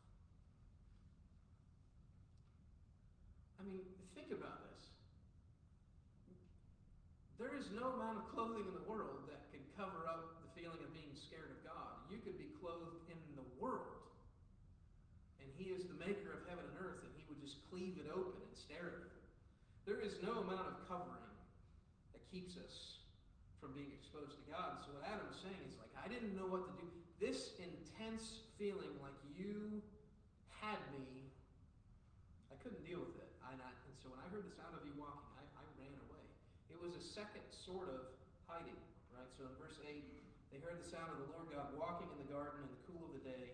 I 3.60 3.68
mean, 3.68 3.84
think 4.16 4.32
about 4.32 4.64
this. 4.72 4.82
There 7.36 7.52
is 7.52 7.68
no 7.76 8.00
amount 8.00 8.24
of 8.24 8.24
clothing 8.32 8.64
in 8.64 8.72
the 8.72 8.86
world 8.88 9.28
that 9.28 9.44
can 9.52 9.60
cover 9.76 10.08
up 10.08 10.40
the 10.40 10.50
feeling 10.56 10.80
of 10.80 10.90
being 10.96 11.12
scared 11.12 11.52
of 11.52 11.60
God. 11.60 12.00
You 12.08 12.22
could 12.24 12.40
be 12.40 12.48
clothed 12.56 13.04
in 13.12 13.20
the 13.36 13.44
world, 13.60 14.08
and 15.42 15.48
He 15.60 15.68
is 15.68 15.84
the 15.84 15.98
maker 16.00 16.32
of 16.32 16.48
heaven 16.48 16.64
and 16.64 16.76
earth, 16.80 17.04
and 17.04 17.12
He 17.20 17.28
would 17.28 17.42
just 17.44 17.60
cleave 17.68 18.00
it 18.00 18.08
open 18.08 18.40
and 18.40 18.56
stare 18.56 18.88
at 18.88 19.04
you. 19.04 19.20
There 19.84 20.00
is 20.00 20.16
no 20.24 20.40
amount 20.40 20.64
of 20.64 20.76
covering 20.88 21.28
that 22.16 22.24
keeps 22.32 22.56
us 22.56 23.04
from 23.64 23.72
being 23.72 23.96
exposed 23.96 24.36
to 24.36 24.44
God. 24.52 24.84
So 24.84 24.92
what 24.92 25.08
Adam 25.08 25.24
is 25.32 25.40
saying 25.40 25.56
is 25.64 25.76
like, 25.80 25.88
I 25.96 26.04
didn't 26.04 26.36
know 26.36 26.44
what 26.44 26.68
to 26.68 26.72
do. 26.76 26.84
This 27.16 27.56
intense 27.56 28.44
feeling 28.64 28.96
like 29.04 29.12
you 29.36 29.84
had 30.48 30.80
me, 30.96 31.04
I 32.48 32.56
couldn't 32.64 32.80
deal 32.80 33.04
with 33.04 33.12
it. 33.20 33.28
I, 33.44 33.52
and 33.52 33.96
so 34.00 34.08
when 34.08 34.16
I 34.24 34.26
heard 34.32 34.48
the 34.48 34.56
sound 34.56 34.72
of 34.72 34.80
you 34.88 34.96
walking, 34.96 35.20
I, 35.36 35.44
I 35.60 35.64
ran 35.76 35.92
away. 36.08 36.24
It 36.72 36.80
was 36.80 36.96
a 36.96 37.04
second 37.04 37.44
sort 37.52 37.92
of 37.92 38.08
hiding, 38.48 38.80
right? 39.12 39.28
So 39.36 39.44
in 39.44 39.52
verse 39.60 39.76
8, 39.84 40.00
they 40.48 40.64
heard 40.64 40.80
the 40.80 40.88
sound 40.88 41.12
of 41.12 41.20
the 41.20 41.28
Lord 41.36 41.52
God 41.52 41.76
walking 41.76 42.08
in 42.16 42.24
the 42.24 42.30
garden 42.32 42.64
in 42.64 42.72
the 42.72 42.80
cool 42.88 43.04
of 43.04 43.12
the 43.12 43.20
day, 43.20 43.52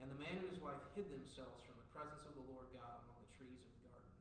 and 0.00 0.08
the 0.08 0.16
man 0.16 0.40
and 0.40 0.48
his 0.48 0.56
wife 0.64 0.80
hid 0.96 1.12
themselves 1.12 1.60
from 1.68 1.76
the 1.76 1.88
presence 1.92 2.24
of 2.24 2.32
the 2.32 2.46
Lord 2.48 2.72
God 2.72 3.04
among 3.04 3.20
the 3.20 3.32
trees 3.36 3.60
of 3.60 3.68
the 3.68 3.92
garden. 3.92 4.12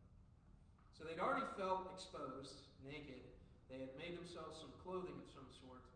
So 0.92 1.08
they'd 1.08 1.24
already 1.24 1.48
felt 1.56 1.88
exposed, 1.96 2.68
naked. 2.84 3.24
They 3.72 3.80
had 3.80 3.96
made 3.96 4.20
themselves 4.20 4.60
some 4.60 4.76
clothing 4.84 5.16
of 5.24 5.28
some 5.32 5.48
sort. 5.64 5.88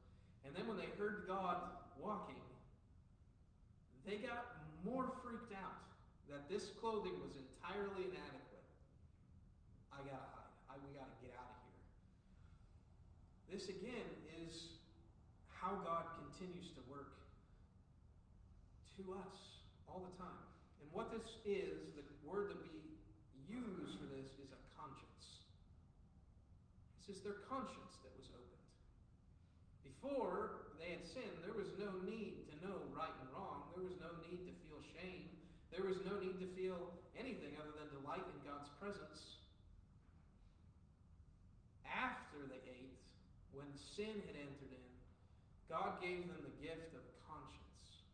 And 0.48 0.56
then 0.56 0.72
when 0.72 0.80
they 0.80 0.88
heard 0.96 1.28
God 1.28 1.68
walking, 2.00 2.40
they 4.06 4.18
got 4.18 4.66
more 4.84 5.14
freaked 5.22 5.54
out 5.54 5.82
that 6.32 6.48
this 6.48 6.72
clothing 6.80 7.14
was 7.20 7.36
entirely 7.36 8.08
inadequate. 8.08 8.66
I 9.92 10.00
gotta 10.08 10.32
hide. 10.32 10.52
I, 10.72 10.80
we 10.80 10.96
gotta 10.96 11.18
get 11.20 11.36
out 11.36 11.52
of 11.52 11.62
here. 11.68 11.84
This 13.52 13.68
again 13.68 14.10
is 14.48 14.80
how 15.52 15.78
God 15.84 16.08
continues 16.24 16.72
to 16.74 16.82
work 16.88 17.20
to 18.98 19.14
us 19.20 19.62
all 19.92 20.02
the 20.02 20.16
time. 20.18 20.42
And 20.80 20.88
what 20.96 21.12
this 21.12 21.44
is, 21.44 21.92
the 21.94 22.08
word 22.24 22.56
that 22.56 22.62
we 22.64 22.80
use 23.52 24.00
for 24.00 24.08
this 24.08 24.32
is 24.40 24.56
a 24.56 24.62
conscience. 24.80 25.44
This 26.98 27.20
is 27.20 27.22
their 27.22 27.44
conscience 27.46 28.00
that 28.08 28.14
was 28.16 28.32
opened. 28.32 28.68
Before 29.84 30.72
they 30.80 30.96
had 30.96 31.04
sinned, 31.04 31.44
there 31.44 31.54
was 31.54 31.76
no 31.76 31.92
need 32.08 32.48
to 32.48 32.56
know 32.64 32.80
right 32.96 33.12
and 33.20 33.30
wrong. 33.36 33.68
There 33.76 33.84
was 33.84 34.00
no 34.00 34.16
need 34.24 34.48
to 34.48 34.54
feel 34.64 34.80
shame. 34.96 35.28
Was 35.92 36.08
no 36.08 36.24
need 36.24 36.40
to 36.40 36.48
feel 36.56 36.96
anything 37.20 37.52
other 37.60 37.76
than 37.76 37.92
delight 37.92 38.24
in 38.24 38.40
God's 38.48 38.72
presence 38.80 39.44
After 41.84 42.48
they 42.48 42.64
ate, 42.64 42.96
when 43.52 43.68
sin 43.76 44.24
had 44.24 44.40
entered 44.40 44.72
in, 44.72 44.88
God 45.68 46.00
gave 46.00 46.32
them 46.32 46.40
the 46.48 46.56
gift 46.64 46.96
of 46.96 47.04
conscience, 47.28 48.08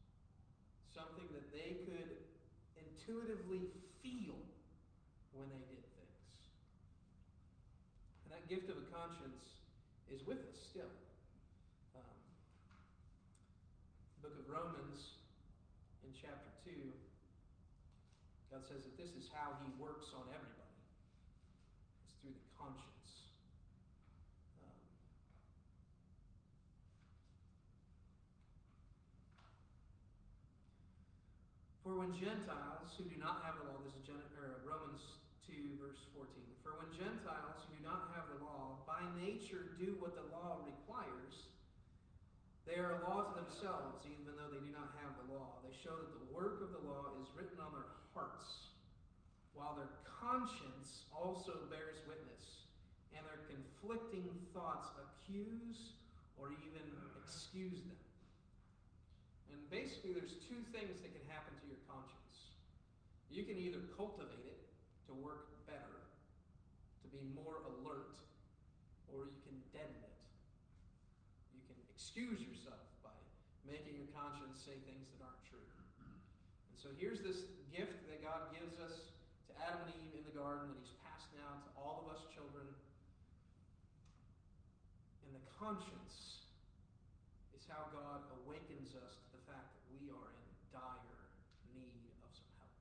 something 0.90 1.30
that 1.30 1.46
they 1.54 1.86
could 1.86 2.18
intuitively 2.82 3.70
feel 4.02 4.42
when 5.38 5.46
they 5.54 5.62
did 5.70 5.86
things. 6.02 6.34
And 8.26 8.34
that 8.34 8.50
gift 8.50 8.74
of 8.74 8.82
a 8.82 8.88
conscience 8.90 9.62
is 10.10 10.26
with 10.26 10.42
us 10.50 10.58
still. 10.66 10.90
Um, 11.94 12.18
the 14.18 14.34
book 14.34 14.36
of 14.42 14.50
Romans, 14.50 15.22
in 16.02 16.10
chapter 16.18 16.50
2, 16.66 16.74
God 18.58 18.66
says 18.74 18.90
that 18.90 18.98
this 18.98 19.14
is 19.14 19.30
how 19.30 19.54
He 19.62 19.70
works 19.78 20.10
on 20.18 20.26
everybody. 20.34 20.82
It's 22.10 22.18
through 22.26 22.34
the 22.34 22.50
conscience. 22.58 23.30
Um, 24.66 24.74
For 31.86 32.02
when 32.02 32.18
Gentiles 32.18 32.98
who 32.98 33.06
do 33.06 33.22
not 33.22 33.46
have 33.46 33.62
the 33.62 33.70
law, 33.70 33.78
this 33.86 33.94
is 33.94 34.02
Gen- 34.10 34.26
Romans 34.66 35.06
2, 35.46 35.78
verse 35.78 36.02
14. 36.18 36.26
For 36.66 36.82
when 36.82 36.90
Gentiles 36.98 37.62
who 37.62 37.78
do 37.78 37.86
not 37.86 38.10
have 38.18 38.26
the 38.34 38.42
law 38.42 38.82
by 38.90 39.06
nature 39.22 39.78
do 39.78 40.02
what 40.02 40.18
the 40.18 40.26
law 40.34 40.66
requires, 40.66 41.46
they 42.66 42.82
are 42.82 42.98
a 42.98 43.06
law 43.06 43.22
to 43.22 43.34
themselves, 43.38 44.02
even 44.10 44.34
though 44.34 44.50
they 44.50 44.66
do 44.66 44.74
not 44.74 44.98
have 45.06 45.14
the 45.22 45.38
law. 45.38 45.62
They 45.62 45.78
show 45.86 45.94
that 45.94 46.10
the 46.10 46.26
work 46.34 46.66
of 46.66 46.74
the 46.74 46.82
law 46.90 47.14
is 47.22 47.30
written 47.38 47.62
on 47.62 47.70
their 47.78 47.97
hearts, 48.18 48.74
while 49.54 49.78
their 49.78 49.94
conscience 50.10 51.06
also 51.14 51.70
bears 51.70 52.02
witness, 52.10 52.66
and 53.14 53.22
their 53.22 53.46
conflicting 53.46 54.26
thoughts 54.58 54.90
accuse 54.98 55.94
or 56.42 56.50
even 56.50 56.82
excuse 57.22 57.78
them. 57.86 58.02
And 59.54 59.62
basically, 59.70 60.18
there's 60.18 60.42
two 60.50 60.58
things 60.74 60.98
that 61.06 61.14
can 61.14 61.26
happen 61.30 61.54
to 61.62 61.66
your 61.70 61.82
conscience. 61.86 62.58
You 63.30 63.46
can 63.46 63.62
either 63.62 63.86
cultivate 63.94 64.50
it 64.50 64.66
to 65.06 65.14
work 65.14 65.54
better, 65.70 66.02
to 67.06 67.08
be 67.14 67.22
more 67.38 67.62
alert, 67.70 68.18
or 69.14 69.30
you 69.30 69.40
can 69.46 69.58
deaden 69.70 70.02
it. 70.02 70.18
You 71.54 71.62
can 71.70 71.78
excuse 71.94 72.42
yourself 72.42 72.82
by 73.06 73.14
making 73.68 73.94
your 73.94 74.10
conscience 74.18 74.58
say 74.58 74.80
things 74.90 75.06
that 75.14 75.22
aren't 75.22 75.44
true. 75.46 75.77
So 76.78 76.94
here's 76.96 77.20
this 77.20 77.50
gift 77.74 78.06
that 78.08 78.22
God 78.22 78.54
gives 78.54 78.78
us 78.80 79.12
to 79.50 79.52
Adam 79.60 79.82
and 79.90 79.94
Eve 80.06 80.14
in 80.18 80.24
the 80.24 80.36
garden 80.38 80.70
that 80.72 80.78
He's 80.78 80.96
passed 81.04 81.28
now 81.34 81.58
to 81.66 81.70
all 81.76 82.06
of 82.06 82.14
us 82.14 82.22
children. 82.32 82.64
And 85.26 85.34
the 85.34 85.44
conscience 85.58 86.48
is 87.58 87.66
how 87.68 87.90
God 87.92 88.24
awakens 88.46 88.94
us 88.96 89.18
to 89.18 89.28
the 89.36 89.44
fact 89.50 89.74
that 89.74 89.84
we 89.90 90.08
are 90.14 90.30
in 90.32 90.48
dire 90.70 91.22
need 91.74 92.14
of 92.24 92.32
some 92.32 92.52
help. 92.62 92.74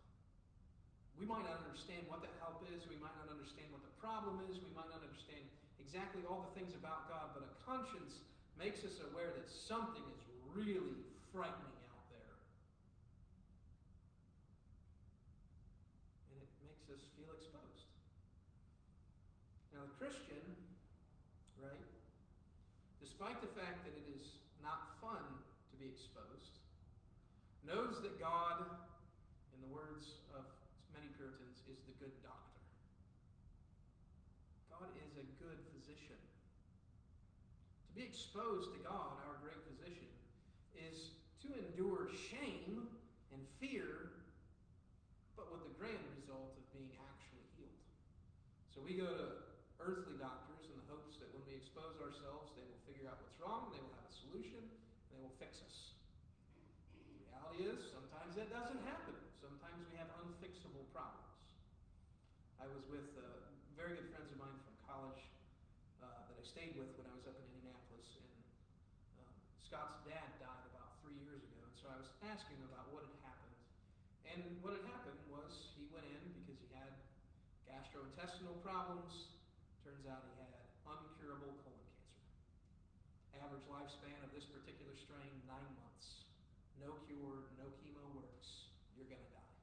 We 1.16 1.24
might 1.24 1.44
not 1.48 1.64
understand 1.64 2.04
what 2.06 2.20
that 2.22 2.36
help 2.38 2.62
is. 2.70 2.84
We 2.86 3.00
might 3.00 3.16
not 3.16 3.32
understand 3.32 3.72
what 3.72 3.80
the 3.82 3.94
problem 3.96 4.44
is. 4.46 4.60
We 4.60 4.70
might 4.76 4.88
not 4.92 5.00
understand 5.02 5.42
exactly 5.86 6.26
all 6.26 6.42
the 6.42 6.52
things 6.58 6.74
about 6.74 7.06
God, 7.06 7.30
but 7.32 7.46
a 7.46 7.52
conscience 7.62 8.26
makes 8.58 8.82
us 8.82 8.98
aware 9.12 9.30
that 9.36 9.46
something 9.46 10.02
is 10.02 10.20
really 10.50 11.04
frightening 11.30 11.78
out 11.86 12.04
there. 12.10 12.34
And 16.34 16.42
it 16.42 16.50
makes 16.66 16.90
us 16.90 17.06
feel 17.14 17.30
exposed. 17.38 17.86
Now, 19.70 19.85
the 19.85 19.85
Christian, 19.96 20.44
right, 21.56 21.88
despite 23.00 23.40
the 23.40 23.48
fact 23.56 23.80
that 23.88 23.96
it 23.96 24.08
is 24.12 24.36
not 24.60 25.00
fun 25.00 25.24
to 25.72 25.74
be 25.80 25.88
exposed, 25.88 26.60
knows 27.64 28.04
that 28.04 28.20
God, 28.20 28.60
in 29.56 29.58
the 29.64 29.72
words 29.72 30.20
of 30.36 30.44
many 30.92 31.08
Puritans, 31.16 31.64
is 31.64 31.80
the 31.88 31.96
good 31.96 32.12
doctor. 32.20 32.60
God 34.68 34.92
is 35.00 35.16
a 35.16 35.24
good 35.40 35.56
physician. 35.72 36.20
To 37.88 37.92
be 37.96 38.04
exposed 38.04 38.76
to 38.76 38.80
God, 38.84 39.16
our 39.24 39.40
great 39.40 39.64
physician, 39.64 40.12
is 40.76 41.16
to 41.40 41.48
endure 41.56 42.12
shame 42.12 42.84
and 43.32 43.40
fear, 43.56 44.12
but 45.40 45.48
with 45.48 45.64
the 45.64 45.72
grand 45.80 46.04
result 46.20 46.52
of 46.52 46.64
being 46.76 46.92
actually 47.00 47.48
healed. 47.56 47.80
So 48.76 48.84
we 48.84 48.92
go 48.92 49.08
to 49.08 49.45
earthly 49.86 50.18
doctors 50.18 50.66
in 50.66 50.74
the 50.74 50.86
hopes 50.90 51.14
that 51.22 51.30
when 51.30 51.46
we 51.46 51.54
expose 51.54 51.94
ourselves, 52.02 52.50
they 52.58 52.66
will 52.66 52.82
figure 52.90 53.06
out 53.06 53.22
what's 53.22 53.38
wrong, 53.38 53.70
they 53.70 53.78
will 53.78 53.94
have 53.94 54.10
a 54.10 54.16
solution, 54.26 54.58
and 54.66 55.14
they 55.14 55.22
will 55.22 55.38
fix 55.38 55.62
us. 55.62 55.94
The 56.98 57.06
reality 57.30 57.70
is, 57.70 57.78
sometimes 57.94 58.34
that 58.34 58.50
doesn't 58.50 58.82
happen. 58.82 59.14
Sometimes 59.38 59.86
we 59.86 59.94
have 60.02 60.10
unfixable 60.26 60.90
problems. 60.90 61.38
I 62.58 62.66
was 62.66 62.82
with 62.90 63.14
uh, 63.14 63.46
very 63.78 63.94
good 63.94 64.10
friends 64.10 64.26
of 64.34 64.42
mine 64.42 64.58
from 64.66 64.74
college 64.90 65.22
uh, 66.02 66.26
that 66.26 66.34
I 66.34 66.42
stayed 66.42 66.74
with 66.74 66.90
when 66.98 67.06
I 67.06 67.14
was 67.14 67.22
up 67.30 67.38
in 67.38 67.46
Indianapolis, 67.46 68.10
and 68.18 68.34
um, 69.22 69.34
Scott's 69.62 70.02
dad 70.02 70.34
died 70.42 70.66
about 70.74 70.98
three 71.06 71.14
years 71.22 71.46
ago, 71.46 71.62
and 71.62 71.74
so 71.78 71.86
I 71.94 72.02
was 72.02 72.10
asking 72.26 72.58
about 72.66 72.90
what 72.90 73.06
had 73.06 73.14
happened. 73.22 73.54
And 74.34 74.40
what 74.66 74.74
had 74.74 74.82
happened 74.90 75.22
was 75.30 75.70
he 75.78 75.86
went 75.94 76.10
in 76.10 76.22
because 76.42 76.58
he 76.58 76.74
had 76.74 76.90
gastrointestinal 77.70 78.58
problems. 78.66 79.35
Lifespan 83.86 84.18
of 84.26 84.34
this 84.34 84.50
particular 84.50 84.90
strain, 84.98 85.30
nine 85.46 85.70
months. 85.78 86.26
No 86.82 86.98
cure, 87.06 87.46
no 87.54 87.70
chemo 87.78 88.02
works. 88.18 88.74
You're 88.98 89.06
going 89.06 89.22
to 89.22 89.30
die. 89.30 89.54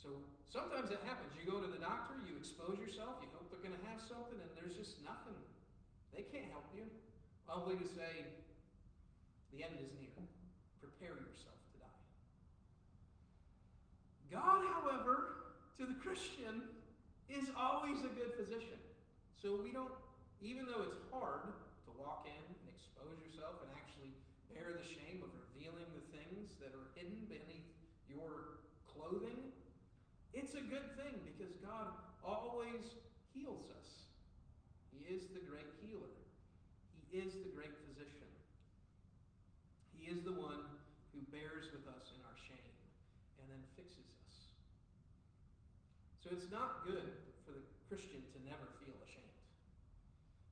So 0.00 0.24
sometimes 0.48 0.88
that 0.88 1.04
happens. 1.04 1.28
You 1.36 1.44
go 1.44 1.60
to 1.60 1.68
the 1.68 1.76
doctor, 1.76 2.16
you 2.24 2.40
expose 2.40 2.80
yourself, 2.80 3.20
you 3.20 3.28
hope 3.36 3.52
they're 3.52 3.60
going 3.60 3.76
to 3.76 3.84
have 3.92 4.00
something, 4.00 4.40
and 4.40 4.48
there's 4.56 4.72
just 4.80 5.04
nothing. 5.04 5.36
They 6.16 6.24
can't 6.24 6.48
help 6.56 6.64
you. 6.72 6.88
Only 7.52 7.76
to 7.76 7.84
say, 7.84 8.24
the 9.52 9.60
end 9.60 9.76
is 9.76 9.92
near. 10.00 10.16
Prepare 10.80 11.12
yourself 11.12 11.60
to 11.76 11.84
die. 11.84 12.00
God, 14.32 14.64
however, 14.72 15.52
to 15.76 15.84
the 15.84 16.00
Christian, 16.00 16.64
is 17.28 17.52
always 17.60 18.00
a 18.08 18.12
good 18.16 18.32
physician. 18.40 18.80
So 19.36 19.60
we 19.60 19.68
don't, 19.68 19.92
even 20.40 20.64
though 20.64 20.80
it's 20.88 20.96
hard 21.12 21.52
to 21.84 21.90
walk 22.00 22.24
in 22.24 22.40
and 22.40 22.68
expose 22.72 23.18
yourself 23.26 23.58
and 23.66 23.70
actually 23.74 24.14
bear 24.50 24.70
the 24.70 24.86
shame 24.86 25.20
of 25.26 25.30
revealing 25.50 25.88
the 25.92 26.04
things 26.14 26.54
that 26.62 26.70
are 26.72 26.88
hidden 26.94 27.26
beneath 27.26 27.68
your 28.22 28.62
clothing, 28.86 29.52
it's 30.32 30.54
a 30.54 30.64
good 30.64 30.94
thing 30.96 31.18
because 31.26 31.52
God 31.58 31.92
always 32.24 32.94
heals 33.34 33.66
us. 33.74 34.06
He 34.94 35.02
is 35.10 35.26
the 35.34 35.42
great 35.42 35.68
healer, 35.82 36.14
He 37.10 37.18
is 37.18 37.34
the 37.42 37.50
great 37.50 37.74
physician. 37.88 38.30
He 39.98 40.10
is 40.10 40.22
the 40.22 40.34
one 40.34 40.66
who 41.14 41.20
bears 41.30 41.70
with 41.70 41.86
us 41.86 42.10
in 42.10 42.20
our 42.26 42.38
shame 42.48 42.74
and 43.38 43.46
then 43.46 43.62
fixes 43.78 44.08
us. 44.26 44.50
So 46.22 46.30
it's 46.34 46.50
not 46.50 46.86
good 46.86 47.06
for 47.46 47.54
the 47.54 47.62
Christian 47.90 48.22
to 48.34 48.38
never 48.46 48.66
feel 48.82 48.94
ashamed. 49.06 49.38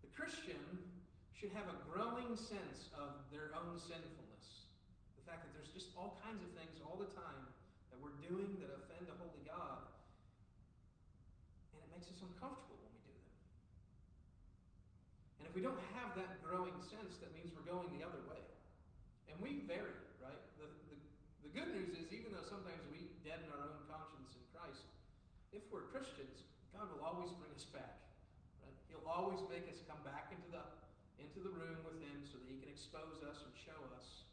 The 0.02 0.12
Christian 0.14 0.60
should 1.34 1.54
have 1.56 1.70
a 1.72 1.78
growing 1.88 2.36
sense 2.36 2.92
of 2.92 3.24
their 3.32 3.54
own 3.56 3.80
sinfulness. 3.80 4.68
The 5.16 5.24
fact 5.24 5.46
that 5.48 5.52
there's 5.56 5.72
just 5.72 5.94
all 5.96 6.20
kinds 6.20 6.44
of 6.44 6.50
things 6.52 6.82
all 6.84 7.00
the 7.00 7.08
time 7.16 7.29
doing 8.30 8.54
that 8.62 8.70
offend 8.70 9.10
a 9.10 9.16
holy 9.18 9.42
God. 9.42 9.82
And 11.74 11.82
it 11.82 11.90
makes 11.90 12.06
us 12.06 12.22
uncomfortable 12.22 12.78
when 12.78 12.94
we 12.94 13.02
do 13.10 13.14
them. 13.18 13.34
And 15.42 15.44
if 15.50 15.52
we 15.58 15.66
don't 15.66 15.82
have 15.98 16.14
that 16.14 16.38
growing 16.46 16.78
sense, 16.86 17.18
that 17.18 17.34
means 17.34 17.50
we're 17.50 17.66
going 17.66 17.90
the 17.90 18.06
other 18.06 18.22
way. 18.30 18.38
And 19.26 19.34
we 19.42 19.66
vary, 19.66 19.98
right? 20.22 20.38
The, 20.62 20.70
the, 20.86 20.96
the 21.42 21.50
good 21.50 21.74
news 21.74 21.98
is, 21.98 22.14
even 22.14 22.30
though 22.30 22.46
sometimes 22.46 22.78
we 22.94 23.10
deaden 23.26 23.50
our 23.50 23.66
own 23.66 23.82
conscience 23.90 24.38
in 24.38 24.44
Christ, 24.54 24.86
if 25.50 25.66
we're 25.74 25.90
Christians, 25.90 26.46
God 26.70 26.86
will 26.94 27.02
always 27.02 27.34
bring 27.34 27.50
us 27.50 27.66
back. 27.66 27.98
Right? 28.62 28.78
He'll 28.86 29.10
always 29.10 29.42
make 29.50 29.66
us 29.66 29.82
come 29.90 29.98
back 30.06 30.30
into 30.30 30.46
the 30.54 30.62
into 31.20 31.44
the 31.44 31.52
room 31.52 31.76
with 31.84 32.00
Him 32.00 32.24
so 32.24 32.40
that 32.40 32.48
He 32.48 32.56
can 32.56 32.72
expose 32.72 33.20
us 33.20 33.44
and 33.44 33.52
show 33.52 33.76
us. 33.92 34.24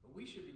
But 0.00 0.16
we 0.16 0.24
should 0.24 0.48
be 0.48 0.49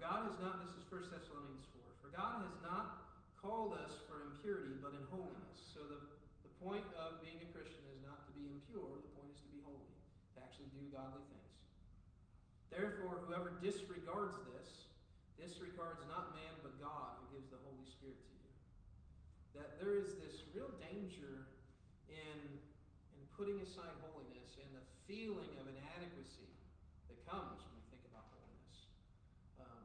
God 0.00 0.30
has 0.30 0.36
not, 0.40 0.62
this 0.64 0.74
is 0.78 0.84
1 0.88 1.10
Thessalonians 1.10 1.66
4, 1.74 1.82
for 2.02 2.08
God 2.14 2.42
has 2.46 2.56
not 2.64 3.06
called 3.38 3.76
us 3.78 3.94
for 4.10 4.30
impurity, 4.32 4.74
but 4.82 4.94
in 4.94 5.02
holiness. 5.12 5.58
So 5.74 5.84
the, 5.86 6.00
the 6.42 6.52
point 6.62 6.86
of 6.98 7.22
being 7.22 7.38
a 7.42 7.48
Christian 7.54 7.84
is 7.92 8.00
not 8.02 8.26
to 8.26 8.32
be 8.34 8.46
impure, 8.48 8.98
the 8.98 9.12
point 9.14 9.30
is 9.30 9.40
to 9.42 9.50
be 9.50 9.60
holy, 9.62 9.92
to 10.34 10.38
actually 10.42 10.70
do 10.74 10.82
godly 10.90 11.22
things. 11.30 11.54
Therefore, 12.72 13.22
whoever 13.26 13.58
disregards 13.62 14.38
this, 14.54 14.88
disregards 15.38 16.02
not 16.10 16.34
man, 16.34 16.54
but 16.66 16.74
God, 16.82 17.18
who 17.22 17.38
gives 17.38 17.50
the 17.50 17.60
Holy 17.62 17.86
Spirit 17.86 18.18
to 18.18 18.32
you. 18.34 18.50
That 19.54 19.78
there 19.78 19.94
is 19.94 20.18
this 20.18 20.42
real 20.50 20.70
danger 20.82 21.46
in, 22.10 22.38
in 23.14 23.22
putting 23.38 23.62
aside 23.62 23.94
holiness 24.02 24.58
and 24.58 24.70
the 24.74 24.84
feeling 25.06 25.50
of 25.62 25.70
inadequacy 25.70 26.50
that 27.06 27.18
comes 27.26 27.62
when 27.66 27.74
we 27.78 27.84
think 27.94 28.02
about 28.10 28.26
holiness. 28.34 28.78
Um, 29.62 29.82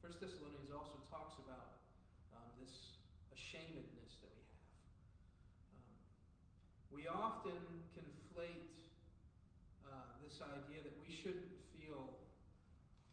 First 0.00 0.20
Thessalonians 0.24 0.72
also 0.72 0.96
talks 1.12 1.36
about 1.40 1.80
um, 2.32 2.48
this 2.60 3.00
ashamedness 3.32 4.20
that 4.24 4.32
we 4.32 4.42
have. 4.44 4.60
Um, 5.76 5.92
we 7.04 7.12
often 7.12 7.60
conflate 7.92 8.80
uh, 9.84 10.08
this 10.24 10.40
idea 10.40 10.80
that 10.80 10.96
we 11.04 11.12
shouldn't 11.12 11.52
feel. 11.76 12.16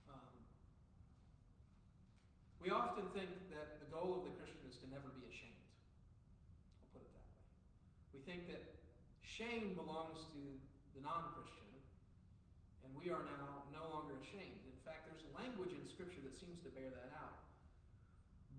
Um, 0.07 0.31
we 2.63 2.71
often 2.71 3.11
think 3.11 3.27
that 3.51 3.83
the 3.83 3.91
goal 3.91 4.15
of 4.15 4.23
the 4.23 4.31
Christian 4.39 4.63
is 4.71 4.79
to 4.79 4.87
never 4.87 5.11
be 5.19 5.27
ashamed. 5.27 5.59
I'll 6.79 6.87
put 6.95 7.03
it 7.03 7.11
that 7.11 7.19
way. 7.19 7.35
We 8.15 8.23
think 8.23 8.47
that 8.47 8.63
shame 9.27 9.75
belongs 9.75 10.23
to 10.39 10.41
the 10.95 11.03
non 11.03 11.35
Christian, 11.35 11.67
and 12.87 12.95
we 12.95 13.11
are 13.11 13.27
now 13.27 13.67
no 13.75 13.91
longer 13.91 14.15
ashamed. 14.23 14.63
In 14.71 14.79
fact, 14.87 15.11
there's 15.11 15.27
language 15.35 15.75
in 15.75 15.83
Scripture 15.83 16.23
that 16.23 16.39
seems 16.39 16.63
to 16.63 16.71
bear 16.71 16.95
that 16.95 17.11
out. 17.19 17.43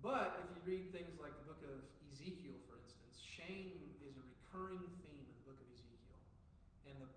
But 0.05 0.45
if 0.45 0.53
you 0.53 0.61
read 0.61 0.93
things 0.93 1.17
like 1.17 1.33
the 1.41 1.49
book 1.49 1.65
of 1.65 1.81
Ezekiel, 2.13 2.53
for 2.69 2.77
instance, 2.77 3.17
shame 3.17 3.73
is 3.81 3.97
a 4.05 4.13
recurring 4.53 4.85
theme 5.01 5.25
in 5.25 5.33
the 5.33 5.45
book 5.49 5.57
of 5.57 5.65
Ezekiel. 5.73 6.21
And 6.85 6.95
the 7.01 7.09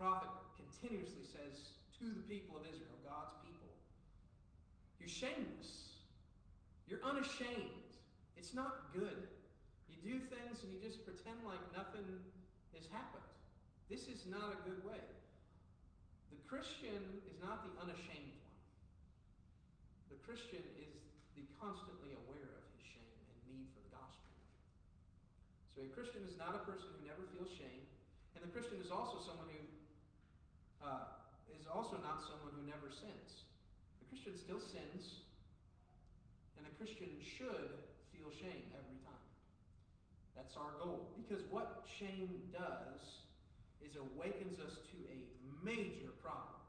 prophet 0.00 0.32
continuously 0.56 1.28
says 1.28 1.76
to 2.00 2.08
the 2.08 2.24
people 2.24 2.56
of 2.56 2.64
Israel, 2.64 2.96
God's 3.04 3.36
people, 3.44 3.68
You're 4.96 5.12
shameless. 5.12 6.00
You're 6.88 7.04
unashamed. 7.04 7.84
It's 8.40 8.56
not 8.56 8.88
good. 8.96 9.28
You 9.92 10.00
do 10.00 10.16
things 10.32 10.64
and 10.64 10.72
you 10.72 10.80
just 10.80 11.04
pretend 11.04 11.44
like 11.44 11.60
nothing 11.76 12.08
has 12.72 12.88
happened. 12.88 13.28
This 13.92 14.08
is 14.08 14.24
not 14.24 14.56
a 14.56 14.58
good 14.64 14.80
way. 14.88 15.04
The 16.32 16.40
Christian 16.48 17.20
is 17.28 17.36
not 17.36 17.68
the 17.68 17.72
unashamed 17.84 18.40
one. 18.40 18.56
The 20.16 20.18
Christian 20.24 20.64
is 20.80 20.96
the 21.36 21.44
constantly 21.60 22.16
aware 22.24 22.48
of 22.56 22.64
his 22.72 22.88
shame 22.88 23.20
and 23.20 23.36
need 23.52 23.68
for 23.76 23.84
the 23.84 23.92
gospel. 23.92 24.32
So 25.76 25.84
a 25.84 25.92
Christian 25.92 26.24
is 26.24 26.40
not 26.40 26.56
a 26.56 26.64
person 26.64 26.88
who 26.96 27.04
never 27.04 27.28
feels 27.36 27.52
shame, 27.52 27.84
and 28.32 28.40
the 28.40 28.48
Christian 28.48 28.80
is 28.80 28.88
also 28.88 29.20
someone 29.20 29.44
who 29.52 29.59
uh, 30.84 31.12
is 31.52 31.68
also 31.68 32.00
not 32.00 32.24
someone 32.24 32.52
who 32.56 32.64
never 32.64 32.88
sins. 32.88 33.44
A 34.00 34.04
Christian 34.08 34.36
still 34.36 34.60
sins, 34.60 35.24
and 36.56 36.64
a 36.64 36.72
Christian 36.80 37.08
should 37.20 37.72
feel 38.12 38.32
shame 38.32 38.64
every 38.72 38.98
time. 39.04 39.26
That's 40.36 40.56
our 40.56 40.72
goal. 40.80 41.12
Because 41.20 41.44
what 41.52 41.84
shame 41.84 42.32
does 42.52 43.20
is 43.84 43.96
awakens 43.96 44.60
us 44.60 44.80
to 44.92 44.98
a 45.12 45.18
major 45.64 46.12
problem. 46.20 46.60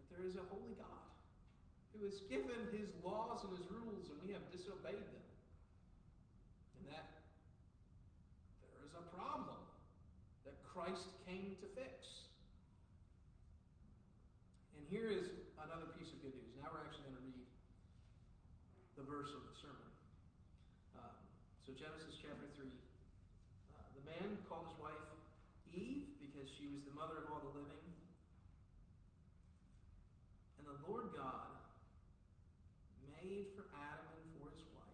That 0.00 0.08
there 0.12 0.24
is 0.24 0.36
a 0.36 0.44
holy 0.48 0.76
God 0.76 1.08
who 1.92 2.06
has 2.06 2.20
given 2.30 2.68
his 2.70 2.88
laws 3.02 3.42
and 3.44 3.52
his 3.58 3.66
rules, 3.68 4.06
and 4.12 4.18
we 4.24 4.32
have 4.32 4.44
disobeyed 4.52 5.02
them. 5.02 5.26
And 6.78 6.94
that 6.94 7.10
there 8.62 8.84
is 8.86 8.94
a 8.94 9.04
problem 9.16 9.58
that 10.44 10.54
Christ 10.62 11.10
came 11.26 11.56
to 11.58 11.66
fix. 11.74 11.97
Here 14.88 15.12
is 15.12 15.28
another 15.60 15.92
piece 16.00 16.08
of 16.16 16.18
good 16.24 16.32
news. 16.32 16.52
Now 16.56 16.72
we're 16.72 16.80
actually 16.80 17.12
going 17.12 17.20
to 17.20 17.26
read 17.28 17.44
the 18.96 19.04
verse 19.04 19.28
of 19.36 19.44
the 19.44 19.54
sermon. 19.60 19.92
Um, 20.96 21.12
so, 21.68 21.76
Genesis 21.76 22.16
chapter 22.16 22.48
3. 22.56 22.64
Uh, 22.64 23.84
the 24.00 24.04
man 24.08 24.40
called 24.48 24.72
his 24.72 24.76
wife 24.80 25.04
Eve 25.76 26.08
because 26.24 26.48
she 26.56 26.72
was 26.72 26.80
the 26.88 26.96
mother 26.96 27.20
of 27.20 27.28
all 27.28 27.44
the 27.44 27.52
living. 27.52 27.84
And 30.56 30.64
the 30.64 30.80
Lord 30.88 31.12
God 31.12 31.52
made 33.12 33.52
for 33.52 33.68
Adam 33.76 34.08
and 34.08 34.24
for 34.40 34.48
his 34.56 34.64
wife 34.72 34.88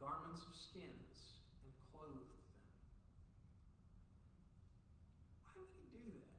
garments 0.00 0.40
of 0.48 0.56
skins 0.56 1.36
and 1.60 1.70
clothed 1.92 2.24
them. 2.24 2.40
Why 5.44 5.52
would 5.60 5.68
he 5.76 5.84
do 5.92 6.00
that? 6.08 6.32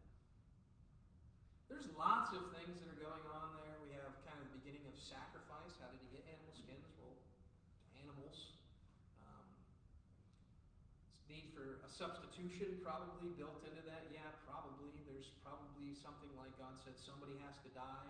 There's 1.70 1.86
lots 1.94 2.34
of 2.34 2.50
things 2.58 2.82
that 2.82 2.90
are 2.90 3.02
going 3.02 3.22
on 3.30 3.54
there. 3.62 3.78
We 3.86 3.94
have 4.02 4.18
kind 4.26 4.42
of 4.42 4.50
the 4.50 4.58
beginning 4.66 4.90
of 4.90 4.98
sacrifice. 4.98 5.78
How 5.78 5.94
did 5.94 6.02
he 6.02 6.10
get 6.10 6.26
animal 6.26 6.58
skins? 6.58 6.90
Well, 6.98 7.14
animals. 8.02 8.58
Um, 9.30 9.46
need 11.30 11.54
for 11.54 11.86
a 11.86 11.90
substitution 12.42 12.82
probably 12.82 13.30
built 13.38 13.62
into 13.70 13.86
that. 13.86 14.10
Yeah, 14.10 14.26
probably. 14.50 14.90
There's 15.06 15.30
probably 15.46 15.94
something 15.94 16.34
like 16.34 16.50
God 16.58 16.74
said 16.82 16.98
somebody 16.98 17.38
has 17.46 17.54
to 17.62 17.70
die. 17.78 18.10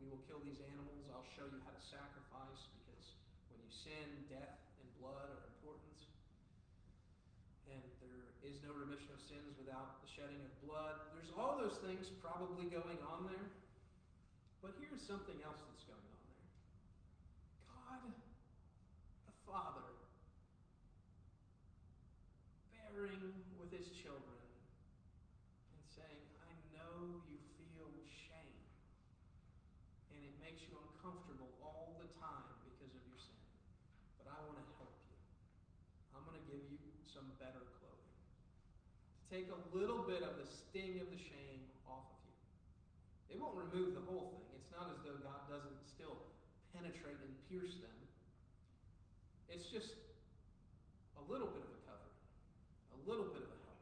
We 0.00 0.08
will 0.08 0.24
kill 0.24 0.40
these 0.40 0.64
animals. 0.64 1.04
I'll 1.12 1.28
show 1.36 1.44
you 1.44 1.60
how 1.68 1.76
to 1.76 1.84
sacrifice 1.84 2.64
because 2.80 3.12
when 3.52 3.60
you 3.60 3.68
sin, 3.68 4.08
death 4.32 4.56
and 4.80 4.88
blood 4.96 5.28
are 5.28 5.44
important. 5.52 6.00
And 7.68 7.84
there 8.00 8.24
is 8.48 8.56
no 8.64 8.72
remission 8.72 9.12
of 9.12 9.20
sins 9.20 9.52
without 9.60 10.00
the 10.00 10.08
shedding 10.08 10.40
of 10.40 10.52
blood. 10.64 10.96
There's 11.12 11.32
all 11.36 11.60
those 11.60 11.76
things 11.84 12.08
probably 12.24 12.72
going 12.72 13.00
on 13.04 13.28
there. 13.28 13.48
But 14.64 14.80
here's 14.80 15.04
something 15.04 15.36
else 15.44 15.60
that's 15.60 15.84
going 15.84 16.08
on 16.08 16.20
there 16.24 16.40
God, 17.68 18.00
the 19.28 19.36
Father, 19.44 19.85
with 22.96 23.68
his 23.68 23.92
children 23.92 24.40
and 25.68 25.82
saying, 25.84 26.24
I 26.40 26.52
know 26.72 27.20
you 27.28 27.36
feel 27.60 27.92
shame. 28.08 28.64
And 30.16 30.24
it 30.24 30.32
makes 30.40 30.64
you 30.64 30.72
uncomfortable 30.80 31.52
all 31.60 32.00
the 32.00 32.08
time 32.16 32.48
because 32.64 32.96
of 32.96 33.02
your 33.04 33.20
sin. 33.20 33.36
But 34.16 34.32
I 34.32 34.40
want 34.48 34.56
to 34.56 34.66
help 34.80 34.96
you. 35.12 35.12
I'm 36.16 36.24
going 36.24 36.40
to 36.40 36.46
give 36.48 36.64
you 36.72 36.80
some 37.04 37.28
better 37.36 37.60
clothing. 37.76 38.16
To 39.20 39.22
take 39.28 39.52
a 39.52 39.60
little 39.76 40.00
bit 40.08 40.24
of 40.24 40.40
the 40.40 40.48
sting 40.48 40.96
of 41.04 41.12
the 41.12 41.20
shame 41.20 41.68
off 41.84 42.08
of 42.08 42.20
you. 42.24 42.32
It 43.28 43.36
won't 43.36 43.60
remove 43.60 43.92
the 43.92 44.08
whole 44.08 44.40
thing. 44.40 44.56
It's 44.56 44.72
not 44.72 44.88
as 44.88 45.04
though 45.04 45.20
God 45.20 45.44
doesn't 45.52 45.84
still 45.84 46.16
penetrate 46.72 47.20
and 47.20 47.32
pierce 47.52 47.76
them. 47.76 47.98
It's 49.52 49.68
just 49.68 50.00
a 51.20 51.22
little 51.28 51.52
bit 51.52 51.60
of 51.60 51.72
a 51.76 51.80
covering, 51.84 52.20
a 52.92 53.00
little 53.08 53.32
bit 53.32 53.40
of 53.40 53.50
a 53.50 53.58
help. 53.64 53.80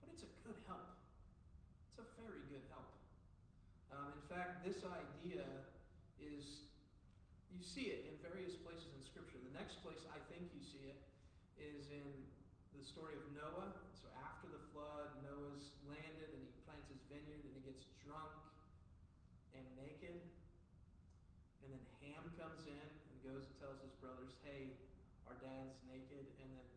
But 0.00 0.08
it's 0.14 0.24
a 0.24 0.32
good 0.46 0.56
help. 0.64 0.88
It's 1.92 2.00
a 2.00 2.08
very 2.16 2.40
good 2.48 2.64
help. 2.72 2.88
Um, 3.92 4.16
in 4.16 4.24
fact, 4.30 4.64
this 4.64 4.80
idea 4.88 5.44
is, 6.22 6.64
you 7.52 7.59
see 7.70 7.94
it 7.94 8.02
in 8.10 8.18
various 8.18 8.58
places 8.66 8.90
in 8.98 9.02
Scripture. 9.06 9.38
The 9.38 9.54
next 9.54 9.78
place 9.86 10.02
I 10.10 10.18
think 10.26 10.50
you 10.50 10.58
see 10.58 10.90
it 10.90 10.98
is 11.54 11.86
in 11.94 12.02
the 12.74 12.82
story 12.82 13.14
of 13.14 13.22
Noah. 13.30 13.70
So 13.94 14.10
after 14.18 14.50
the 14.50 14.58
flood, 14.74 15.14
Noah's 15.22 15.78
landed 15.86 16.34
and 16.34 16.42
he 16.42 16.50
plants 16.66 16.90
his 16.90 16.98
vineyard 17.06 17.46
and 17.46 17.52
he 17.54 17.62
gets 17.62 17.86
drunk 18.02 18.34
and 19.54 19.62
naked. 19.78 20.18
And 21.62 21.70
then 21.70 21.84
Ham 22.02 22.26
comes 22.34 22.66
in 22.66 22.74
and 22.74 23.16
goes 23.22 23.46
and 23.46 23.54
tells 23.62 23.78
his 23.86 23.94
brothers, 24.02 24.34
hey, 24.42 24.74
our 25.30 25.38
dad's 25.38 25.78
naked. 25.86 26.26
And 26.42 26.50
then 26.50 26.68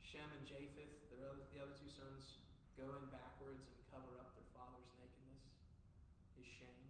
Shem 0.00 0.32
and 0.32 0.48
Japheth, 0.48 0.96
the 1.12 1.28
other, 1.28 1.44
the 1.52 1.60
other 1.60 1.76
two 1.76 1.92
sons, 1.92 2.40
go 2.80 2.88
in 2.96 3.04
backwards 3.12 3.68
and 3.68 3.84
cover 3.92 4.16
up 4.16 4.32
their 4.32 4.48
father's 4.56 4.88
nakedness, 4.96 5.44
his 6.40 6.48
shame. 6.48 6.88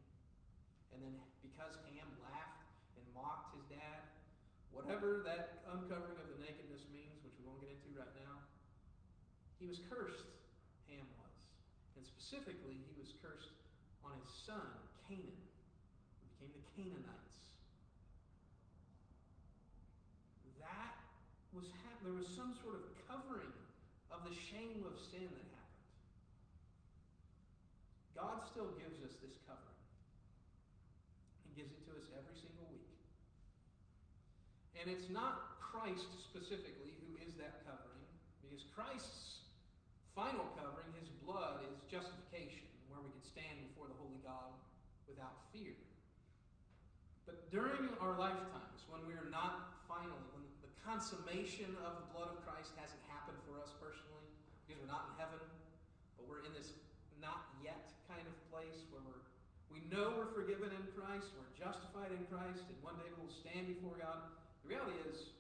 And 0.95 1.03
then 1.03 1.19
because 1.43 1.75
Ham 1.91 2.07
laughed 2.23 2.69
and 2.95 3.05
mocked 3.17 3.57
his 3.57 3.65
dad, 3.73 4.05
whatever 4.89 5.21
that 5.21 5.61
uncovering 5.69 6.17
of 6.17 6.25
the 6.33 6.41
nakedness 6.41 6.81
means, 6.89 7.21
which 7.21 7.37
we 7.37 7.45
won't 7.45 7.61
get 7.61 7.69
into 7.69 7.93
right 7.93 8.09
now, 8.25 8.41
he 9.61 9.69
was 9.69 9.85
cursed, 9.85 10.33
Ham 10.89 11.05
was. 11.21 11.37
And 12.01 12.09
specifically, 12.09 12.81
he 12.89 12.97
was 12.97 13.13
cursed 13.21 13.53
on 14.01 14.17
his 14.17 14.33
son, 14.49 14.65
Canaan, 15.05 15.45
who 16.25 16.25
became 16.33 16.57
the 16.57 16.65
Canaanites. 16.73 17.37
That 20.57 20.97
was 21.53 21.69
there 22.01 22.17
was 22.17 22.33
some 22.33 22.57
sort 22.65 22.81
of 22.81 22.89
covering 23.05 23.53
of 24.09 24.25
the 24.25 24.33
shame 24.33 24.89
of 24.89 24.97
sin 24.97 25.29
that 25.29 25.49
happened. 25.53 25.85
God 28.17 28.41
still 28.49 28.73
gives 28.81 29.05
us 29.05 29.21
this 29.21 29.37
covering. 29.45 29.85
He 31.45 31.53
gives 31.61 31.77
it 31.77 31.85
to 31.85 32.01
us 32.01 32.09
every 32.17 32.41
single 32.41 32.65
week. 32.73 32.89
And 34.79 34.87
it's 34.87 35.11
not 35.11 35.59
Christ 35.59 36.07
specifically 36.23 36.95
who 37.03 37.19
is 37.27 37.35
that 37.43 37.67
covering, 37.67 38.07
because 38.41 38.63
Christ's 38.71 39.43
final 40.15 40.47
covering, 40.55 40.89
his 40.99 41.11
blood, 41.27 41.67
is 41.67 41.75
justification, 41.91 42.67
where 42.87 43.03
we 43.03 43.11
can 43.11 43.27
stand 43.27 43.59
before 43.69 43.91
the 43.91 43.99
holy 43.99 44.23
God 44.23 44.55
without 45.11 45.35
fear. 45.51 45.75
But 47.27 47.51
during 47.51 47.91
our 47.99 48.15
lifetimes, 48.17 48.87
when 48.87 49.03
we 49.05 49.19
are 49.19 49.29
not 49.29 49.83
finally, 49.91 50.27
when 50.33 50.47
the 50.63 50.73
consummation 50.81 51.75
of 51.85 52.01
the 52.01 52.07
blood 52.15 52.33
of 52.33 52.39
Christ 52.47 52.73
hasn't 52.79 53.03
happened 53.11 53.39
for 53.45 53.61
us 53.61 53.75
personally, 53.83 54.31
because 54.65 54.79
we're 54.81 54.89
not 54.89 55.13
in 55.13 55.15
heaven, 55.21 55.43
but 56.17 56.25
we're 56.31 56.47
in 56.47 56.55
this 56.55 56.73
not 57.19 57.51
yet 57.61 57.91
kind 58.07 58.23
of 58.25 58.35
place 58.49 58.87
where 58.95 59.03
we're 59.03 59.23
we 59.69 59.85
know 59.93 60.17
we're 60.17 60.33
forgiven 60.33 60.73
in 60.73 60.85
Christ, 60.97 61.29
we're 61.37 61.53
justified 61.53 62.09
in 62.09 62.25
Christ, 62.33 62.65
and 62.73 62.79
one 62.81 62.97
day 62.97 63.13
we'll 63.21 63.29
stand 63.29 63.69
before 63.69 64.01
God. 64.01 64.38
The 64.69 64.77
reality 64.77 65.01
is, 65.09 65.33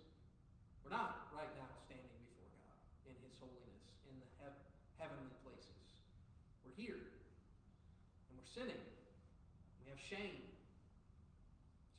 we're 0.80 0.96
not 0.96 1.28
right 1.36 1.52
now 1.60 1.68
standing 1.84 2.08
before 2.32 2.48
God 2.64 2.80
in 3.04 3.12
His 3.20 3.36
holiness, 3.36 3.84
in 4.08 4.16
the 4.16 4.28
he- 4.40 4.64
heavenly 4.96 5.36
places. 5.44 6.00
We're 6.64 6.72
here, 6.72 6.96
and 6.96 8.32
we're 8.40 8.48
sinning. 8.56 8.80
We 9.84 9.92
have 9.92 10.00
shame. 10.00 10.40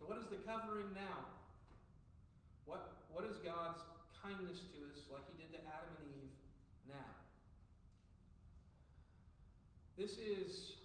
So, 0.02 0.10
what 0.10 0.18
is 0.18 0.26
the 0.34 0.42
covering 0.42 0.90
now? 0.98 1.30
What, 2.66 2.98
what 3.14 3.30
is 3.30 3.38
God's 3.46 3.86
kindness 4.26 4.66
to 4.74 4.90
us, 4.90 5.06
like 5.14 5.22
He 5.30 5.38
did 5.38 5.54
to 5.54 5.62
Adam 5.70 5.94
and 6.02 6.10
Eve, 6.26 6.34
now? 6.90 7.14
This 10.02 10.18
is 10.18 10.82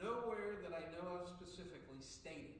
nowhere 0.00 0.64
that 0.64 0.72
I 0.72 0.80
know 0.96 1.20
of 1.20 1.28
specifically 1.28 2.00
stated, 2.00 2.56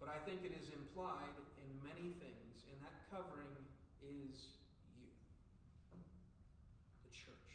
but 0.00 0.05
I 0.16 0.24
think 0.24 0.48
it 0.48 0.56
is 0.56 0.72
implied 0.72 1.36
in 1.60 1.68
many 1.84 2.16
things, 2.16 2.64
and 2.72 2.80
that 2.80 3.04
covering 3.12 3.52
is 4.00 4.56
you, 4.96 5.12
the 7.04 7.12
church. 7.12 7.52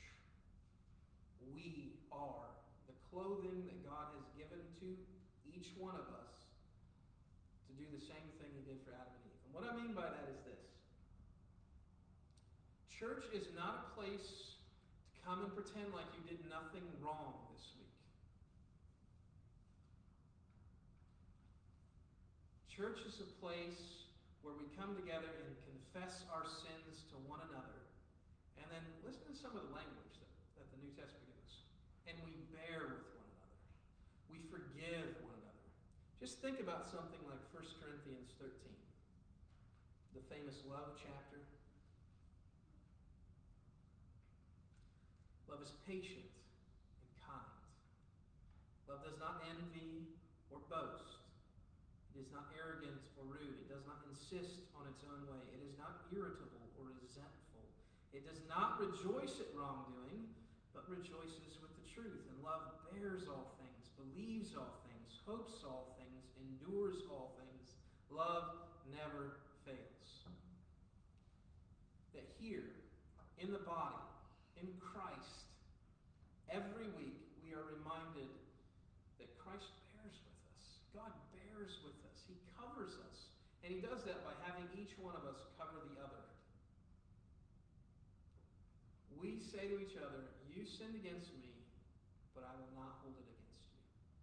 We 1.42 1.98
are 2.14 2.54
the 2.86 2.94
clothing 3.10 3.66
that 3.66 3.82
God 3.82 4.14
has 4.14 4.30
given 4.38 4.62
to 4.86 4.94
each 5.50 5.74
one 5.74 5.98
of 5.98 6.06
us 6.22 6.54
to 7.66 7.74
do 7.82 7.90
the 7.90 8.04
same 8.06 8.30
thing 8.38 8.54
He 8.54 8.62
did 8.62 8.78
for 8.86 8.94
Adam 8.94 9.10
and 9.10 9.26
Eve. 9.26 9.42
And 9.42 9.52
what 9.58 9.66
I 9.66 9.74
mean 9.74 9.98
by 9.98 10.06
that 10.06 10.30
is 10.30 10.38
this 10.46 10.62
church 12.94 13.26
is 13.34 13.50
not 13.58 13.90
a 13.90 13.98
place 13.98 14.54
to 15.10 15.18
come 15.26 15.42
and 15.42 15.50
pretend 15.58 15.98
like 15.98 16.06
you 16.14 16.22
did 16.30 16.46
nothing 16.46 16.86
wrong 17.02 17.42
this 17.58 17.74
week. 17.74 17.91
Church 22.72 23.04
is 23.04 23.20
a 23.20 23.28
place 23.44 24.08
where 24.48 24.56
we 24.56 24.64
come 24.80 24.96
together 24.96 25.28
and 25.28 25.52
confess 25.68 26.24
our 26.32 26.48
sins 26.48 27.04
to 27.12 27.20
one 27.28 27.44
another. 27.52 27.84
And 28.56 28.64
then 28.72 28.80
listen 29.04 29.28
to 29.28 29.36
some 29.36 29.52
of 29.60 29.68
the 29.68 29.74
language 29.76 30.16
that, 30.24 30.32
that 30.56 30.68
the 30.72 30.80
New 30.80 30.96
Testament 30.96 31.28
gives 31.36 31.52
us. 31.52 31.68
And 32.08 32.16
we 32.24 32.48
bear 32.56 32.96
with 32.96 33.12
one 33.12 33.28
another. 33.28 33.60
We 34.32 34.40
forgive 34.48 35.20
one 35.20 35.36
another. 35.36 35.68
Just 36.24 36.40
think 36.40 36.64
about 36.64 36.88
something 36.88 37.20
like 37.28 37.44
1 37.52 37.60
Corinthians 37.84 38.32
13, 38.40 38.56
the 40.16 40.24
famous 40.32 40.64
love 40.64 40.96
chapter. 40.96 41.44
Love 45.52 45.60
is 45.60 45.76
patient 45.84 46.24
and 46.24 47.12
kind. 47.20 47.60
Love 48.88 49.04
does 49.04 49.20
not 49.20 49.44
envy 49.52 50.08
or 50.48 50.64
boast. 50.72 51.01
Not 52.32 52.48
arrogant 52.56 53.00
or 53.20 53.28
rude. 53.28 53.60
It 53.60 53.68
does 53.68 53.84
not 53.84 54.00
insist 54.08 54.64
on 54.80 54.88
its 54.88 55.04
own 55.04 55.28
way. 55.28 55.44
It 55.52 55.62
is 55.68 55.76
not 55.76 56.08
irritable 56.16 56.64
or 56.80 56.96
resentful. 56.96 57.68
It 58.16 58.24
does 58.24 58.40
not 58.48 58.80
rejoice 58.80 59.40
at 59.44 59.52
wrongdoing, 59.52 60.32
but 60.72 60.88
rejoices 60.88 61.60
with 61.60 61.76
the 61.76 61.86
truth. 61.92 62.24
And 62.32 62.40
love 62.40 62.88
bears 62.88 63.28
all 63.28 63.56
things, 63.60 63.92
believes 64.00 64.56
all 64.56 64.80
things, 64.88 65.20
hopes 65.28 65.64
all 65.68 65.96
things, 66.00 66.32
endures 66.40 67.04
all 67.12 67.36
things. 67.36 67.76
Love 68.08 68.56
never 68.88 69.44
fails. 69.68 70.10
That 72.16 72.28
here, 72.40 72.72
in 73.40 73.52
the 73.52 73.64
body, 73.64 74.08
in 74.60 74.68
Christ, 74.80 75.52
every 76.52 76.92
week 77.00 77.20
we 77.44 77.56
are 77.56 77.64
reminded 77.80 78.32
that 79.20 79.32
Christ 79.40 79.72
bears 79.96 80.20
with 80.20 80.40
us. 80.52 80.64
God 80.96 81.12
bears 81.32 81.80
with. 81.84 82.01
He 82.32 82.40
covers 82.56 82.96
us. 82.96 83.36
And 83.62 83.76
He 83.76 83.84
does 83.84 84.08
that 84.08 84.24
by 84.24 84.32
having 84.48 84.72
each 84.80 84.96
one 84.96 85.20
of 85.20 85.28
us 85.28 85.44
cover 85.60 85.84
the 85.84 86.00
other. 86.00 86.24
We 89.20 89.38
say 89.38 89.68
to 89.68 89.78
each 89.78 90.00
other, 90.00 90.32
You 90.50 90.64
sinned 90.64 90.96
against 90.96 91.30
me, 91.38 91.52
but 92.34 92.48
I 92.48 92.56
will 92.56 92.74
not 92.74 93.04
hold 93.04 93.20
it 93.20 93.28
against 93.28 93.62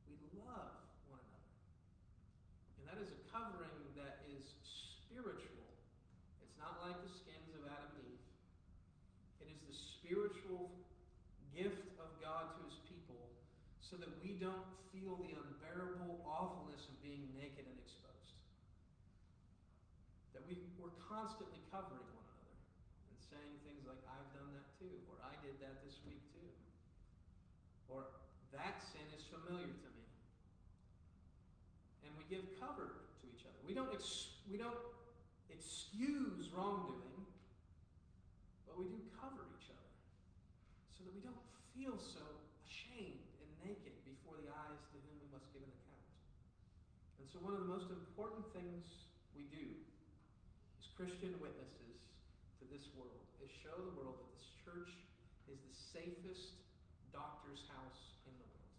you. 0.09 0.17
We 0.19 0.43
love 0.43 0.75
one 1.07 1.23
another. 1.23 1.55
And 2.81 2.85
that 2.91 2.99
is 2.99 3.13
a 3.13 3.21
covering 3.31 3.79
that 3.95 4.27
is 4.27 4.43
spiritual. 4.65 5.71
It's 6.43 6.59
not 6.59 6.83
like 6.83 6.99
the 7.05 7.13
skins 7.15 7.55
of 7.55 7.63
Adam 7.71 7.95
and 7.95 8.07
Eve. 8.11 8.27
It 9.39 9.49
is 9.55 9.61
the 9.71 9.77
spiritual 9.77 10.75
gift 11.55 11.95
of 12.03 12.11
God 12.19 12.59
to 12.59 12.61
his 12.67 12.83
people 12.91 13.23
so 13.79 13.95
that 14.03 14.11
we 14.19 14.35
don't 14.43 14.67
feel 14.91 15.15
the 15.23 15.31
unbearable 15.31 16.23
awfulness 16.27 16.91
of 16.91 16.99
being 17.07 17.31
naked 17.39 17.67
and 17.67 17.79
exposed. 17.79 18.35
That 20.35 20.43
we, 20.47 20.59
we're 20.75 20.95
constantly 21.09 21.65
covering 21.73 22.05
one 22.13 22.29
another 22.29 22.61
and 23.09 23.17
saying 23.17 23.57
things 23.65 23.89
like, 23.89 23.99
I've 24.05 24.29
done 24.37 24.53
that 24.53 24.69
too, 24.77 24.93
or 25.09 25.17
I 25.25 25.33
did 25.41 25.57
that 25.65 25.81
this 25.81 25.97
week 26.05 26.21
too, 26.37 26.53
or 27.89 28.05
that 28.53 28.85
sin 28.85 29.09
is 29.17 29.25
familiar 29.25 29.73
to 29.73 29.89
me. 29.97 30.05
And 32.05 32.13
we 32.21 32.29
give 32.29 32.45
cover 32.61 32.93
to 32.93 33.25
each 33.25 33.49
other. 33.49 33.57
We 33.65 33.73
don't, 33.73 33.89
ex- 33.89 34.37
we 34.53 34.61
don't 34.61 34.77
excuse 35.49 36.53
wrongdoing, 36.53 37.25
but 38.69 38.77
we 38.77 38.93
do 38.93 39.01
cover 39.17 39.49
each 39.57 39.73
other 39.73 39.93
so 40.93 41.09
that 41.09 41.13
we 41.17 41.25
don't 41.25 41.41
feel 41.73 41.97
so 41.97 42.25
ashamed 42.69 43.33
and 43.41 43.49
naked 43.65 43.97
before 44.05 44.37
the 44.45 44.53
eyes 44.53 44.81
to 44.93 44.97
whom 45.09 45.17
we 45.25 45.29
must 45.33 45.49
give 45.57 45.65
an 45.65 45.73
account. 45.73 46.09
And 47.17 47.27
so, 47.33 47.41
one 47.41 47.57
of 47.57 47.65
the 47.65 47.71
most 47.73 47.89
important 47.89 48.45
things 48.53 49.09
we 49.33 49.49
do 49.49 49.89
Christian 50.99 51.39
witnesses 51.39 52.03
to 52.59 52.67
this 52.75 52.91
world 52.99 53.23
is 53.39 53.47
show 53.63 53.79
the 53.79 53.95
world 53.95 54.19
that 54.19 54.35
this 54.35 54.51
church 54.67 54.91
is 55.47 55.63
the 55.63 55.77
safest 55.95 56.59
doctor's 57.15 57.63
house 57.71 58.19
in 58.27 58.35
the 58.35 58.43
world. 58.51 58.75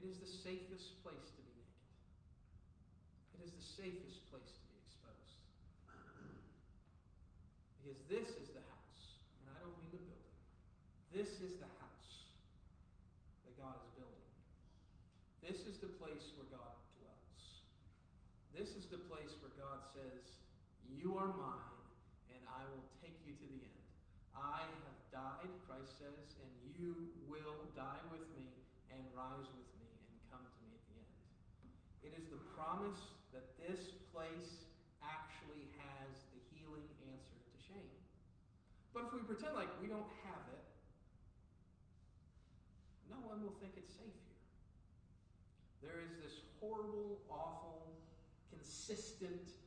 It 0.00 0.08
is 0.08 0.16
the 0.16 0.32
safest 0.32 0.96
place 1.04 1.28
to 1.36 1.42
be 1.44 1.52
naked. 1.60 1.92
It 3.36 3.40
is 3.44 3.52
the 3.52 3.66
safest 3.84 4.24
place 4.32 4.48
to 4.48 4.64
be 4.72 4.80
exposed. 4.80 5.36
Because 7.84 8.00
this 8.08 8.32
is 8.32 8.48
the 8.56 8.64
house, 8.64 9.20
and 9.44 9.52
I 9.52 9.60
don't 9.60 9.76
mean 9.76 9.92
the 9.92 10.00
building. 10.08 10.40
This 11.12 11.36
is 11.44 11.60
the 11.60 11.68
house 11.84 12.32
that 13.44 13.52
God 13.60 13.76
is 13.76 13.92
building. 13.92 14.32
This 15.44 15.68
is 15.68 15.76
the 15.84 15.92
place 16.00 16.32
where 16.40 16.48
God 16.48 16.76
dwells. 16.96 17.64
This 18.52 18.74
is 18.74 18.90
the 18.90 19.00
place 19.06 19.32
where 19.40 19.54
God 19.56 19.86
says, 19.94 20.24
You 20.98 21.14
are 21.14 21.30
mine, 21.30 21.78
and 22.34 22.42
I 22.50 22.66
will 22.74 22.82
take 22.98 23.14
you 23.22 23.30
to 23.30 23.46
the 23.46 23.62
end. 23.62 23.86
I 24.34 24.66
have 24.66 24.98
died, 25.14 25.46
Christ 25.62 25.94
says, 25.94 26.34
and 26.42 26.50
you 26.74 27.14
will 27.30 27.70
die 27.78 28.02
with 28.10 28.26
me 28.34 28.50
and 28.90 28.98
rise 29.14 29.46
with 29.46 29.70
me 29.78 29.86
and 30.10 30.18
come 30.26 30.42
to 30.42 30.58
me 30.66 30.74
at 30.74 30.82
the 30.90 30.98
end. 30.98 31.14
It 32.02 32.12
is 32.18 32.26
the 32.34 32.42
promise 32.58 32.98
that 33.30 33.46
this 33.62 33.94
place 34.10 34.66
actually 34.98 35.70
has 35.78 36.18
the 36.34 36.42
healing 36.50 36.90
answer 37.06 37.38
to 37.46 37.54
shame. 37.62 37.94
But 38.90 39.06
if 39.06 39.14
we 39.14 39.22
pretend 39.22 39.54
like 39.54 39.70
we 39.78 39.86
don't 39.86 40.10
have 40.26 40.44
it, 40.50 40.66
no 43.06 43.22
one 43.22 43.46
will 43.46 43.54
think 43.62 43.78
it's 43.78 43.94
safe 43.94 44.18
here. 44.18 44.42
There 45.78 46.02
is 46.02 46.10
this 46.18 46.42
horrible, 46.58 47.22
awful, 47.30 47.86
consistent 48.50 49.57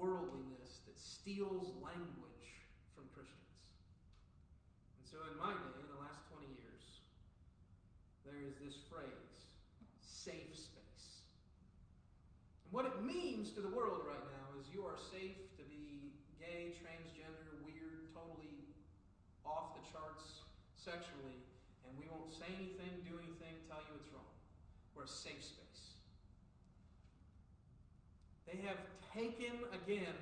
worldliness 0.00 0.80
that 0.88 0.96
steals 0.96 1.76
language 1.84 2.48
from 2.96 3.04
Christians. 3.12 3.52
And 4.96 5.04
so 5.04 5.20
in 5.28 5.36
my 5.36 5.52
day, 5.52 5.76
in 5.84 5.92
the 5.92 6.00
last 6.00 6.24
20 6.32 6.48
years, 6.56 7.04
there 8.24 8.40
is 8.40 8.56
this 8.56 8.80
phrase, 8.88 9.52
safe 10.00 10.56
space. 10.56 11.28
And 12.64 12.72
what 12.72 12.88
it 12.88 12.96
means 13.04 13.52
to 13.54 13.60
the 13.60 13.70
world 13.70 14.08
right 14.08 14.24
now 14.32 14.56
is 14.56 14.72
you 14.72 14.88
are 14.88 14.96
safe 14.96 15.36
to 15.60 15.64
be 15.68 16.16
gay, 16.40 16.72
transgender, 16.80 17.60
weird, 17.60 18.08
totally 18.16 18.72
off 19.44 19.76
the 19.76 19.84
charts 19.92 20.48
sexually, 20.80 21.44
and 21.84 21.92
we 22.00 22.08
won't 22.08 22.32
say 22.32 22.48
anything, 22.56 23.04
do 23.04 23.20
anything, 23.20 23.52
tell 23.68 23.84
you 23.84 24.00
it's 24.00 24.08
wrong. 24.16 24.32
We're 24.96 25.04
a 25.04 25.12
safe 25.12 25.44
space. 25.44 26.00
They 28.48 28.64
have 28.66 28.80
taken 29.14 29.58
again 29.72 30.14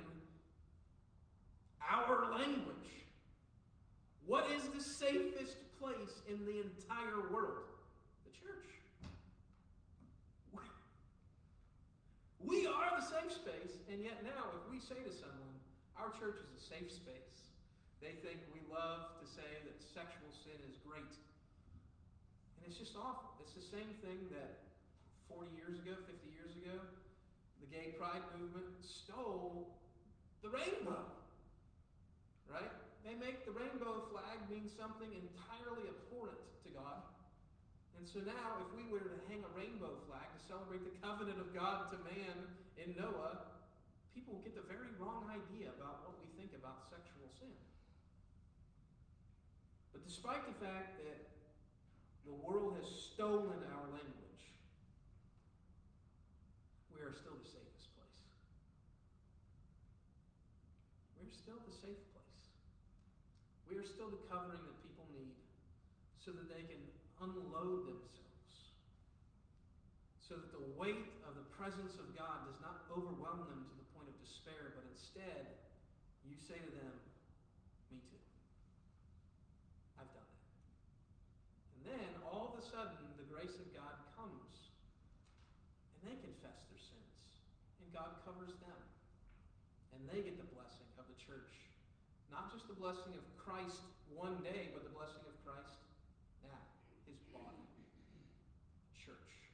our 1.89 2.31
language. 2.31 2.75
What 4.25 4.45
is 4.51 4.63
the 4.69 4.83
safest 4.83 5.57
place 5.81 6.21
in 6.29 6.45
the 6.45 6.61
entire 6.61 7.33
world? 7.33 7.65
The 8.25 8.31
church. 8.37 8.69
We 12.39 12.67
are 12.67 12.91
the 12.99 13.05
safe 13.05 13.33
space, 13.33 13.73
and 13.91 14.01
yet 14.03 14.23
now, 14.23 14.53
if 14.53 14.71
we 14.71 14.79
say 14.79 15.01
to 15.01 15.13
someone, 15.13 15.57
our 15.97 16.13
church 16.15 16.39
is 16.39 16.51
a 16.55 16.63
safe 16.63 16.91
space, 16.91 17.49
they 17.99 18.15
think 18.23 18.39
we 18.55 18.63
love 18.71 19.19
to 19.19 19.25
say 19.27 19.49
that 19.67 19.75
sexual 19.81 20.31
sin 20.31 20.55
is 20.69 20.79
great. 20.87 21.13
And 22.55 22.61
it's 22.63 22.79
just 22.79 22.95
awful. 22.95 23.35
It's 23.43 23.51
the 23.51 23.65
same 23.65 23.91
thing 23.99 24.31
that 24.31 24.63
40 25.27 25.51
years 25.57 25.75
ago, 25.83 25.99
50 25.99 26.15
years 26.31 26.55
ago, 26.63 26.79
gay 27.71 27.95
pride 27.97 28.25
movement 28.37 28.67
stole 28.81 29.69
the 30.41 30.49
rainbow. 30.49 31.05
Right? 32.49 32.73
They 33.05 33.13
make 33.15 33.45
the 33.45 33.53
rainbow 33.53 34.09
flag 34.09 34.41
mean 34.49 34.67
something 34.67 35.09
entirely 35.13 35.85
abhorrent 35.87 36.41
to 36.65 36.69
God. 36.73 37.05
And 37.99 38.07
so 38.07 38.23
now, 38.23 38.63
if 38.63 38.69
we 38.73 38.87
were 38.87 39.03
to 39.03 39.17
hang 39.27 39.43
a 39.43 39.51
rainbow 39.53 39.91
flag 40.07 40.23
to 40.23 40.41
celebrate 40.47 40.87
the 40.87 40.95
covenant 41.03 41.37
of 41.37 41.51
God 41.51 41.91
to 41.91 41.97
man 42.07 42.35
in 42.79 42.95
Noah, 42.95 43.43
people 44.15 44.39
get 44.39 44.55
the 44.55 44.63
very 44.65 44.87
wrong 44.95 45.27
idea 45.27 45.69
about 45.75 46.07
what 46.07 46.15
we 46.23 46.27
think 46.39 46.55
about 46.55 46.87
sexual 46.87 47.27
sin. 47.35 47.51
But 49.91 50.07
despite 50.07 50.47
the 50.47 50.57
fact 50.63 50.95
that 51.03 51.27
the 52.23 52.35
world 52.45 52.79
has 52.79 52.87
stolen 52.87 53.59
our 53.73 53.87
language, 53.91 54.43
we 56.95 57.03
are 57.03 57.11
still 57.15 57.35
the 57.35 57.47
safest 57.47 57.91
place. 57.99 58.21
We're 61.19 61.31
still 61.49 61.65
the 61.65 61.81
safe 61.81 62.03
place. 62.13 62.45
We 63.65 63.81
are 63.81 63.87
still 63.89 64.13
the 64.13 64.21
covering 64.29 64.61
that 64.61 64.77
people 64.85 65.09
need 65.09 65.33
so 66.21 66.29
that 66.29 66.45
they 66.45 66.61
can 66.61 66.77
unload 67.25 67.89
themselves. 67.89 68.53
So 70.21 70.37
that 70.37 70.53
the 70.53 70.61
weight 70.77 71.09
of 71.25 71.33
the 71.33 71.49
presence 71.57 71.97
of 71.97 72.05
God 72.13 72.45
does 72.45 72.61
not 72.61 72.85
overwhelm 72.93 73.49
them 73.49 73.65
to 73.65 73.73
the 73.81 73.87
point 73.97 74.13
of 74.13 74.15
despair, 74.21 74.77
but 74.77 74.85
instead, 74.93 75.57
you 76.21 76.37
say 76.37 76.61
to 76.61 76.71
them, 76.85 76.93
Me 77.89 77.97
too. 77.97 78.21
I've 79.97 80.13
done 80.13 80.29
it. 80.29 80.45
And 81.73 81.97
then, 81.97 82.09
all 82.29 82.53
of 82.53 82.61
a 82.61 82.63
sudden, 82.69 83.01
the 83.17 83.25
grace 83.25 83.57
of 83.57 83.65
God 83.73 83.97
comes, 84.13 84.69
and 85.97 86.13
they 86.13 86.17
confess 86.21 86.61
their 86.69 86.77
sins, 86.77 87.41
and 87.81 87.89
God 87.89 88.21
covers 88.21 88.53
them. 88.61 88.77
And 89.99 90.05
they 90.07 90.21
get 90.21 90.37
the 90.37 90.47
blessing 90.55 90.89
of 90.95 91.03
the 91.11 91.17
church. 91.19 91.51
Not 92.31 92.51
just 92.53 92.67
the 92.68 92.68
blessing 92.79 93.11
of 93.19 93.27
Christ 93.35 93.83
one 94.15 94.39
day, 94.39 94.71
but 94.71 94.87
the 94.87 94.95
blessing 94.95 95.19
of 95.27 95.35
Christ 95.43 95.83
now, 96.47 96.63
his 97.11 97.19
body, 97.35 97.67
church. 98.95 99.51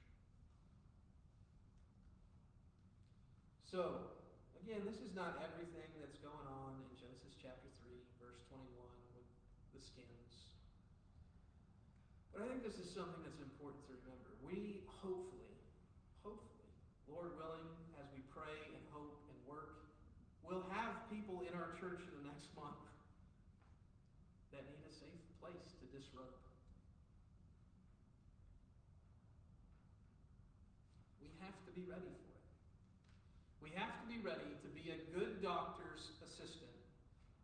So, 3.65 4.13
again, 4.61 4.85
this 4.85 5.01
is 5.01 5.17
not 5.17 5.41
everything 5.41 5.89
that's 5.97 6.21
going 6.21 6.45
on 6.53 6.77
in 6.85 6.93
Genesis 7.01 7.33
chapter 7.41 7.65
3, 7.89 7.97
verse 8.21 8.37
21 8.53 8.61
with 9.17 9.25
the 9.73 9.81
skins. 9.81 10.53
But 12.29 12.45
I 12.45 12.53
think 12.53 12.61
this 12.61 12.77
is 12.77 12.85
something 12.93 13.25
that's 13.25 13.41
important 13.41 13.89
to 13.89 13.97
remember. 14.05 14.37
We 14.45 14.85
hopefully, 15.01 15.57
hopefully, 16.21 16.69
Lord 17.09 17.33
willing, 17.41 17.73
as 17.97 18.05
we 18.13 18.21
pray 18.29 18.53
and 18.69 18.85
hope 18.93 19.17
and 19.33 19.37
work, 19.49 19.81
will 20.45 20.69
have 20.69 21.09
people 21.09 21.41
in 21.41 21.57
our 21.57 21.73
church 21.81 22.05
in 22.05 22.13
the 22.21 22.29
next 22.29 22.53
month 22.53 22.85
that 24.55 24.63
need 24.71 24.79
a 24.87 24.93
safe 24.95 25.23
place 25.43 25.75
to 25.83 25.85
disrobe. 25.91 26.31
We 31.19 31.27
have 31.43 31.59
to 31.64 31.64
be 31.75 31.83
ready 31.91 32.07
for 32.07 32.31
it. 32.31 32.47
We 33.59 33.69
have 33.75 33.91
to 33.99 34.05
be 34.07 34.23
ready 34.23 34.47
to 34.63 34.69
be 34.71 34.95
a 34.95 34.99
good 35.11 35.43
doctor's 35.43 36.15
assistant 36.23 36.71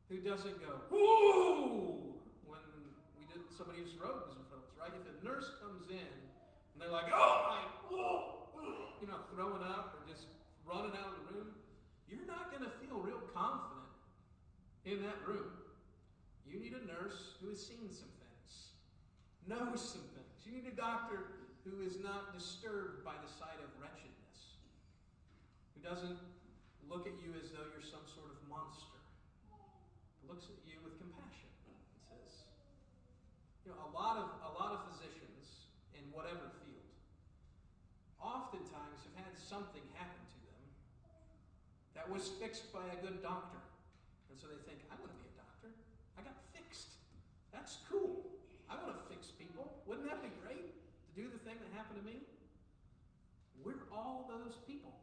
who 0.08 0.24
doesn't 0.24 0.56
go, 0.64 0.80
whoo, 0.88 2.16
when 2.48 2.64
we 3.20 3.28
did 3.28 3.44
somebody 3.52 3.84
robe 4.00 4.32
is 4.32 4.40
in 4.40 4.44
front 4.48 4.64
right? 4.80 4.96
If 4.96 5.04
a 5.04 5.16
nurse 5.22 5.52
comes 5.60 5.92
in 5.92 6.00
and 6.00 6.78
they're 6.80 6.90
like, 6.90 7.12
oh 7.14 7.52
my, 7.52 7.62
whoa, 7.92 8.48
you 9.04 9.06
know, 9.06 9.20
throwing 9.36 9.62
up 9.62 10.00
or 10.00 10.02
just 10.08 10.32
running 10.66 10.96
out 10.96 11.12
of 11.12 11.16
the 11.22 11.26
room, 11.36 11.54
you're 12.10 12.26
not 12.26 12.50
going 12.50 12.64
to 12.64 12.72
feel 12.82 12.98
real 12.98 13.22
confident 13.36 13.92
in 14.88 15.04
that 15.04 15.22
room. 15.28 15.54
You 16.48 16.60
need 16.60 16.74
a 16.74 16.84
nurse 16.88 17.38
who 17.40 17.52
has 17.52 17.62
seen 17.62 17.92
some 17.92 18.12
things, 18.20 18.76
knows 19.48 19.80
some 19.80 20.08
things. 20.18 20.40
You 20.48 20.56
need 20.56 20.68
a 20.72 20.76
doctor 20.76 21.42
who 21.64 21.86
is 21.86 22.02
not 22.02 22.34
disturbed 22.34 23.06
by 23.06 23.14
the 23.22 23.30
sight 23.30 23.56
of 23.62 23.70
wretchedness, 23.78 24.01
doesn't 25.82 26.22
look 26.86 27.10
at 27.10 27.18
you 27.20 27.34
as 27.42 27.50
though 27.50 27.66
you're 27.74 27.86
some 27.86 28.06
sort 28.06 28.30
of 28.30 28.38
monster, 28.46 29.02
but 29.50 29.62
looks 30.30 30.46
at 30.46 30.62
you 30.64 30.78
with 30.86 30.98
compassion. 31.02 31.50
It 31.66 31.82
says, 32.06 32.46
you 33.66 33.74
know, 33.74 33.82
a 33.82 33.92
lot 33.92 34.22
of 34.22 34.30
a 34.46 34.52
lot 34.54 34.78
of 34.78 34.86
physicians 34.94 35.74
in 35.98 36.06
whatever 36.14 36.54
field 36.62 36.72
oftentimes 38.22 39.02
have 39.10 39.26
had 39.26 39.34
something 39.34 39.82
happen 39.98 40.22
to 40.30 40.40
them 40.46 40.64
that 41.98 42.06
was 42.06 42.30
fixed 42.38 42.70
by 42.70 42.86
a 42.94 42.98
good 43.02 43.20
doctor. 43.26 43.58
And 44.30 44.38
so 44.38 44.48
they 44.48 44.62
think, 44.70 44.86
I 44.94 44.96
want 45.02 45.10
to 45.10 45.20
be 45.20 45.28
a 45.28 45.38
doctor. 45.42 45.74
I 46.16 46.22
got 46.22 46.38
fixed. 46.54 47.02
That's 47.50 47.82
cool. 47.90 48.30
I 48.70 48.78
want 48.78 48.94
to 48.94 49.02
fix 49.10 49.34
people. 49.34 49.82
Wouldn't 49.90 50.08
that 50.08 50.22
be 50.22 50.32
great 50.46 50.72
to 50.72 51.10
do 51.18 51.28
the 51.28 51.42
thing 51.42 51.58
that 51.58 51.70
happened 51.74 52.00
to 52.00 52.06
me? 52.06 52.22
We're 53.66 53.84
all 53.92 54.30
those 54.30 54.56
people. 54.70 55.01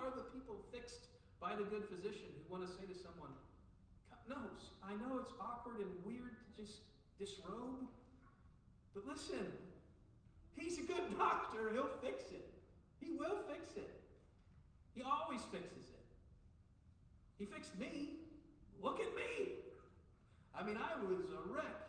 Are 0.00 0.10
the 0.16 0.24
people 0.32 0.56
fixed 0.72 1.12
by 1.40 1.52
the 1.54 1.64
good 1.68 1.84
physician 1.84 2.32
who 2.32 2.42
want 2.48 2.64
to 2.64 2.70
say 2.72 2.88
to 2.88 2.96
someone, 2.96 3.30
No, 4.28 4.40
I 4.80 4.96
know 4.96 5.20
it's 5.20 5.32
awkward 5.40 5.78
and 5.84 5.92
weird 6.06 6.38
to 6.38 6.62
just 6.62 6.80
disrobe, 7.18 7.84
but 8.94 9.06
listen, 9.06 9.46
he's 10.56 10.78
a 10.78 10.82
good 10.82 11.18
doctor. 11.18 11.72
He'll 11.72 11.92
fix 12.00 12.30
it. 12.32 12.48
He 13.00 13.12
will 13.12 13.42
fix 13.48 13.76
it. 13.76 14.00
He 14.94 15.02
always 15.02 15.40
fixes 15.50 15.90
it. 15.90 16.06
He 17.38 17.44
fixed 17.44 17.78
me. 17.78 18.22
Look 18.82 19.00
at 19.00 19.10
me. 19.16 19.58
I 20.54 20.62
mean, 20.62 20.76
I 20.76 20.94
was 21.02 21.32
a 21.32 21.42
wreck. 21.48 21.88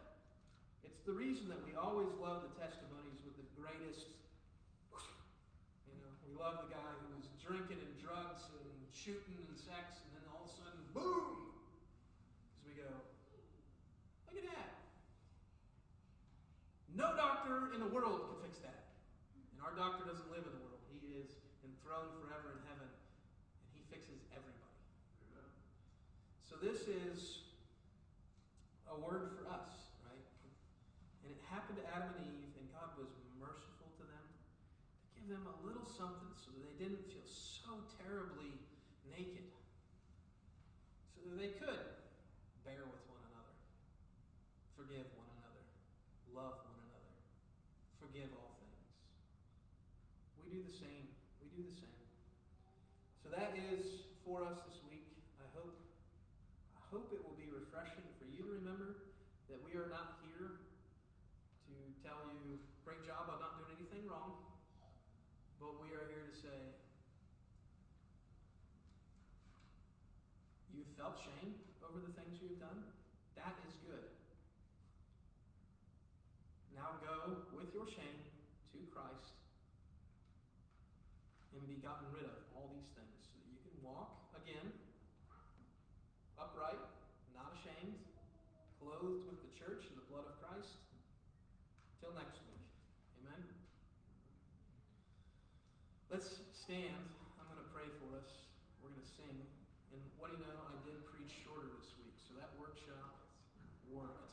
It's 0.83 1.01
the 1.05 1.11
reason 1.11 1.49
that 1.49 1.59
we 1.67 1.75
always 1.75 2.09
love 2.17 2.47
the 2.47 2.53
testimonies 2.57 3.19
with 3.27 3.35
the 3.35 3.47
greatest. 3.59 4.07
You 5.85 5.99
know, 5.99 6.11
we 6.23 6.31
love 6.39 6.63
the 6.63 6.71
guy 6.73 6.89
who 7.03 7.19
was 7.19 7.27
drinking 7.43 7.83
and 7.83 7.92
drugs 8.03 8.51
and 8.51 8.67
shooting 8.91 9.39
and 9.47 9.55
sex, 9.55 10.03
and 10.03 10.11
then 10.19 10.23
all 10.35 10.43
of 10.43 10.51
a 10.51 10.53
sudden, 10.59 10.83
boom! 10.91 11.55
Because 12.59 12.67
we 12.67 12.75
go, 12.75 12.91
look 14.27 14.37
at 14.43 14.47
that. 14.51 14.75
No 16.91 17.15
doctor 17.15 17.71
in 17.71 17.79
the 17.79 17.89
world 17.89 18.27
can 18.27 18.37
fix 18.43 18.59
that. 18.61 18.91
And 19.55 19.63
our 19.63 19.71
doctor 19.73 20.03
doesn't 20.03 20.27
live 20.27 20.43
in 20.43 20.51
the 20.51 20.63
world. 20.67 20.83
He 20.91 21.15
is 21.15 21.31
enthroned 21.63 22.11
forever 22.19 22.59
in 22.59 22.61
heaven, 22.67 22.91
and 22.91 23.71
he 23.71 23.81
fixes 23.87 24.19
everybody. 24.35 24.77
So 26.43 26.59
this 26.59 26.85
is 26.85 27.49
a 28.85 28.95
word 29.01 29.33
for 29.33 29.49
us, 29.49 29.89
right? 30.05 30.27
And 31.25 31.33
it 31.33 31.41
happened 31.49 31.81
to 31.81 31.85
Adam 31.97 32.13
and 32.19 32.29
Eve, 32.29 32.53
and 32.61 32.69
God 32.69 32.93
was 32.93 33.09
merciful 33.41 33.89
to 33.97 34.03
them 34.05 34.25
to 34.29 35.17
give 35.17 35.33
them 35.33 35.49
a 35.49 35.57
little 35.65 35.87
something 35.89 36.29
so 36.37 36.53
that 36.53 36.61
they 36.61 36.77
didn't 36.77 37.01
feel 37.09 37.25
so 37.25 37.81
terribly 38.05 38.53
naked. 39.09 39.49
So 41.17 41.25
that 41.25 41.41
they 41.41 41.57
could 41.57 41.89
bear 42.61 42.85
with 42.85 43.01
one 43.09 43.23
another, 43.33 43.57
forgive 44.77 45.09
one 45.17 45.33
another, 45.41 45.65
love 46.37 46.61
one 46.69 46.77
another, 46.85 47.17
forgive 47.97 48.29
all 48.37 48.53
things. 48.61 48.93
Do 50.53 50.61
the 50.61 50.77
same. 50.77 51.09
We 51.41 51.49
do 51.49 51.65
the 51.65 51.73
same. 51.73 52.05
So 53.25 53.33
that 53.33 53.57
is 53.57 54.05
for 54.21 54.45
us 54.45 54.61
this 54.69 54.77
week. 54.85 55.09
I 55.41 55.49
hope 55.57 55.73
I 56.77 56.83
hope 56.93 57.09
it 57.09 57.25
will 57.25 57.33
be 57.33 57.49
refreshing 57.49 58.05
for 58.21 58.29
you 58.29 58.45
to 58.45 58.61
remember 58.61 59.09
that 59.49 59.57
we 59.65 59.73
are 59.73 59.89
not 59.89 60.21
here 60.21 60.61
to 61.65 61.73
tell 62.05 62.29
you 62.29 62.61
great 62.85 63.01
job 63.01 63.33
on 63.33 63.41
not 63.41 63.65
doing 63.65 63.81
anything 63.81 64.05
wrong, 64.05 64.37
but 65.57 65.81
we 65.81 65.89
are 65.97 66.05
here 66.13 66.21
to 66.21 66.35
say 66.37 66.59
you 70.69 70.85
felt 70.93 71.17
shame 71.17 71.57
over 71.81 71.97
the 71.97 72.13
things 72.13 72.37
you 72.37 72.53
have 72.53 72.61
done. 72.61 72.93
That 73.41 73.57
is 73.65 73.73
good. 73.89 74.13
with 77.55 77.71
your 77.71 77.87
shame 77.87 78.21
to 78.75 78.77
Christ 78.91 79.39
and 81.55 81.63
be 81.69 81.79
gotten 81.79 82.11
rid 82.11 82.27
of 82.27 82.35
all 82.51 82.67
these 82.75 82.91
things 82.91 83.23
so 83.23 83.31
that 83.39 83.47
you 83.47 83.55
can 83.61 83.71
walk 83.79 84.19
again 84.35 84.67
upright, 86.35 86.81
not 87.31 87.55
ashamed, 87.55 87.95
clothed 88.83 89.23
with 89.31 89.39
the 89.39 89.53
church 89.55 89.87
and 89.87 89.95
the 89.95 90.03
blood 90.11 90.27
of 90.27 90.35
Christ. 90.43 90.75
Till 92.03 92.11
next 92.19 92.43
week. 92.43 92.67
Amen. 93.23 93.47
Let's 96.11 96.43
stand. 96.63 96.95
I'm 97.35 97.47
going 97.51 97.59
to 97.59 97.67
pray 97.75 97.91
for 97.99 98.15
us. 98.15 98.31
We're 98.79 98.87
going 98.95 99.03
to 99.03 99.11
sing. 99.19 99.35
And 99.91 99.99
what 100.15 100.31
do 100.31 100.39
you 100.39 100.47
know? 100.47 100.63
I 100.63 100.79
did 100.87 100.95
preach 101.11 101.43
shorter 101.43 101.67
this 101.75 101.91
week, 101.99 102.15
so 102.23 102.39
that 102.39 102.55
workshop 102.55 103.19
worked. 103.91 104.31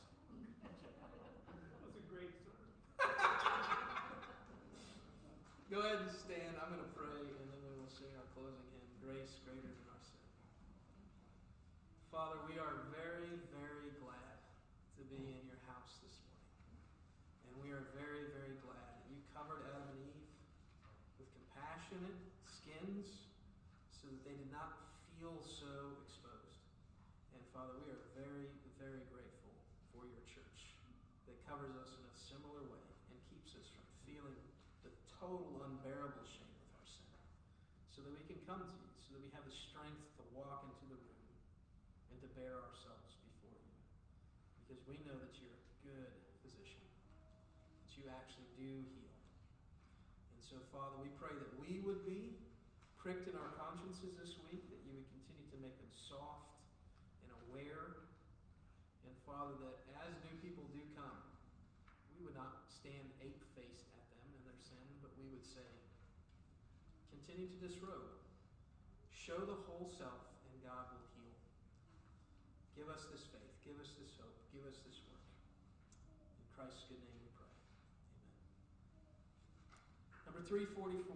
That 0.63 1.79
was 1.83 1.91
a 1.91 2.05
great 2.07 2.31
sermon. 2.39 2.71
Go 5.67 5.83
ahead 5.83 6.07
and 6.07 6.11
stand. 6.23 6.55
I'm 6.63 6.71
going 6.71 6.79
to 6.79 6.95
pray, 6.95 7.19
and 7.19 7.45
then 7.51 7.59
we 7.67 7.75
will 7.75 7.91
sing 7.91 8.15
our 8.15 8.23
closing 8.31 8.63
hymn, 8.79 8.87
Grace 9.03 9.35
Greater 9.43 9.67
Than 9.67 9.91
Our 9.91 9.99
Sin. 9.99 10.23
Father, 12.15 12.39
we 12.47 12.55
are 12.63 12.87
very, 12.95 13.43
very 13.51 13.91
glad 13.99 14.39
to 14.95 15.03
be 15.11 15.19
in 15.19 15.43
your 15.51 15.59
house 15.67 15.99
this 15.99 16.15
morning. 16.31 16.55
And 17.51 17.59
we 17.59 17.75
are 17.75 17.91
very, 17.91 18.31
very 18.39 18.55
glad 18.63 18.87
that 19.03 19.03
you 19.11 19.19
covered 19.35 19.67
Adam 19.67 19.99
and 19.99 20.15
Eve 20.15 20.31
with 21.19 21.27
compassionate 21.35 22.19
skins 22.47 23.31
so 23.95 24.11
that 24.11 24.21
they 24.27 24.35
did 24.35 24.51
not 24.51 24.91
feel 25.15 25.39
so 25.43 25.95
exposed. 26.03 26.63
And 27.31 27.41
Father, 27.55 27.75
we 27.83 27.91
are 27.95 28.03
very, 28.15 28.51
very 28.79 29.03
grateful 29.07 29.55
for 29.95 30.03
your 30.03 30.23
church 30.27 30.75
that 31.31 31.37
covers 31.47 31.71
us 31.79 31.95
in 31.95 32.03
a 32.03 32.15
similar 32.15 32.63
way 32.67 32.85
and 33.11 33.17
keeps 33.31 33.55
us 33.55 33.67
from 33.71 33.87
feeling 34.03 34.39
the 34.83 34.91
total 35.21 35.61
unbearable 35.69 36.25
shame 36.25 36.49
of 36.49 36.69
our 36.81 36.87
sin. 36.89 37.13
So 37.93 38.01
that 38.01 38.09
we 38.09 38.25
can 38.25 38.41
come 38.49 38.65
to 38.65 38.73
you, 38.73 38.89
so 39.05 39.13
that 39.13 39.21
we 39.21 39.29
have 39.37 39.45
the 39.45 39.53
strength 39.53 40.01
to 40.17 40.25
walk 40.33 40.65
into 40.65 40.89
the 40.89 40.97
room 40.97 41.29
and 42.09 42.17
to 42.25 42.29
bear 42.33 42.57
ourselves 42.57 43.13
before 43.21 43.53
you. 43.53 43.77
Because 44.65 44.81
we 44.89 44.97
know 45.05 45.13
that 45.13 45.29
you're 45.37 45.53
a 45.53 45.65
good 45.85 46.09
physician, 46.41 46.81
that 47.85 47.93
you 47.93 48.09
actually 48.09 48.49
do 48.57 48.81
heal. 48.97 49.13
And 50.33 50.41
so, 50.41 50.57
Father, 50.73 50.97
we 50.97 51.13
pray 51.21 51.37
that 51.37 51.53
we 51.61 51.85
would 51.85 52.01
be 52.01 52.41
pricked 52.97 53.29
in 53.29 53.37
our 53.37 53.53
consciences 53.61 54.17
this 54.17 54.41
week, 54.49 54.65
that 54.73 54.81
you 54.89 54.97
would 54.97 55.09
continue 55.13 55.45
to 55.53 55.59
make 55.61 55.77
them 55.77 55.93
soft 55.93 56.49
and 57.21 57.29
aware. 57.45 58.09
And, 59.05 59.13
Father, 59.21 59.53
that 59.69 59.85
as 60.01 60.17
new 60.25 60.33
people 60.41 60.65
do 60.73 60.81
come, 60.97 61.17
we 62.17 62.25
would 62.25 62.37
not 62.37 62.65
stand 62.69 63.05
ape 63.21 63.41
faced 63.53 63.89
at 63.93 64.05
them 64.17 64.29
in 64.33 64.41
their 64.45 64.57
sin, 64.57 64.85
but 65.01 65.13
we 65.17 65.30
would 65.41 65.49
say, 65.49 65.65
continue 67.09 67.49
to 67.49 67.57
disrobe. 67.65 68.13
Show 69.09 69.41
the 69.41 69.57
whole 69.65 69.89
self, 69.97 70.21
and 70.45 70.53
God 70.61 70.93
will 70.93 71.01
heal. 71.17 71.33
Give 72.77 72.85
us 72.93 73.09
this 73.09 73.25
faith. 73.33 73.49
Give 73.65 73.73
us 73.81 73.89
this 73.97 74.13
hope. 74.21 74.37
Give 74.53 74.61
us 74.69 74.77
this 74.85 75.01
work. 75.09 75.25
In 76.37 76.45
Christ's 76.53 76.85
good 76.93 77.01
name 77.01 77.17
we 77.25 77.33
pray. 77.33 77.49
Amen. 80.29 80.29
Number 80.29 80.45
344 80.45 81.09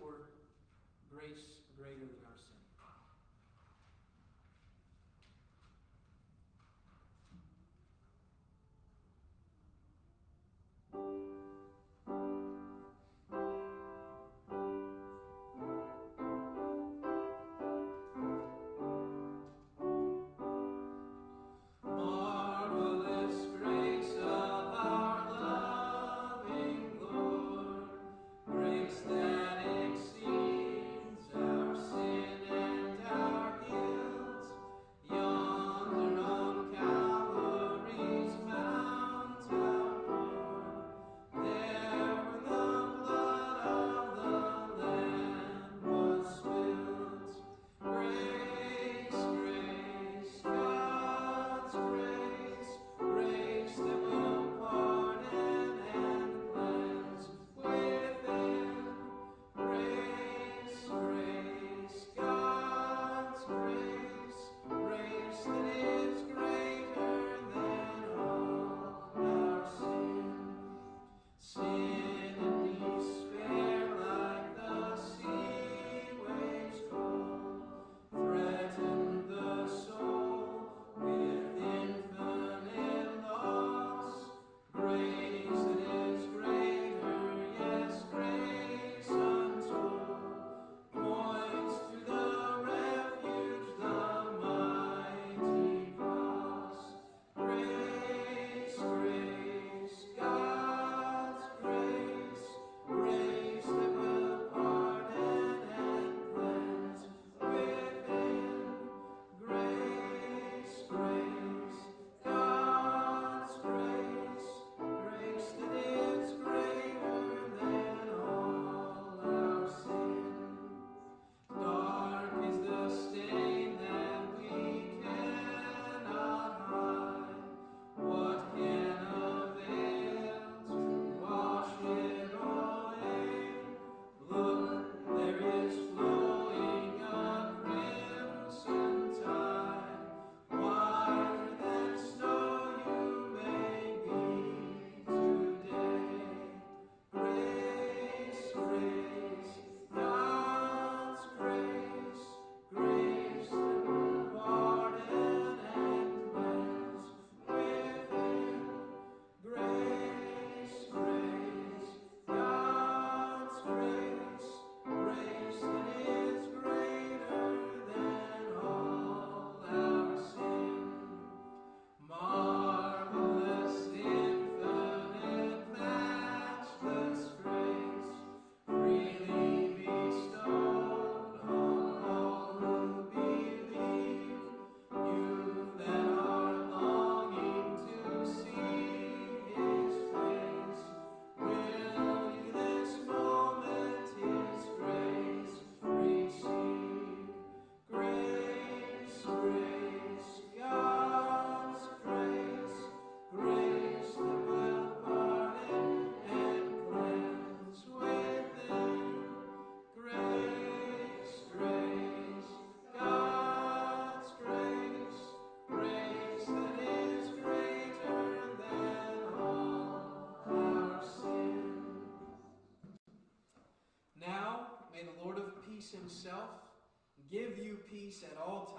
at 228.23 228.37
all 228.37 228.65
times 228.65 228.74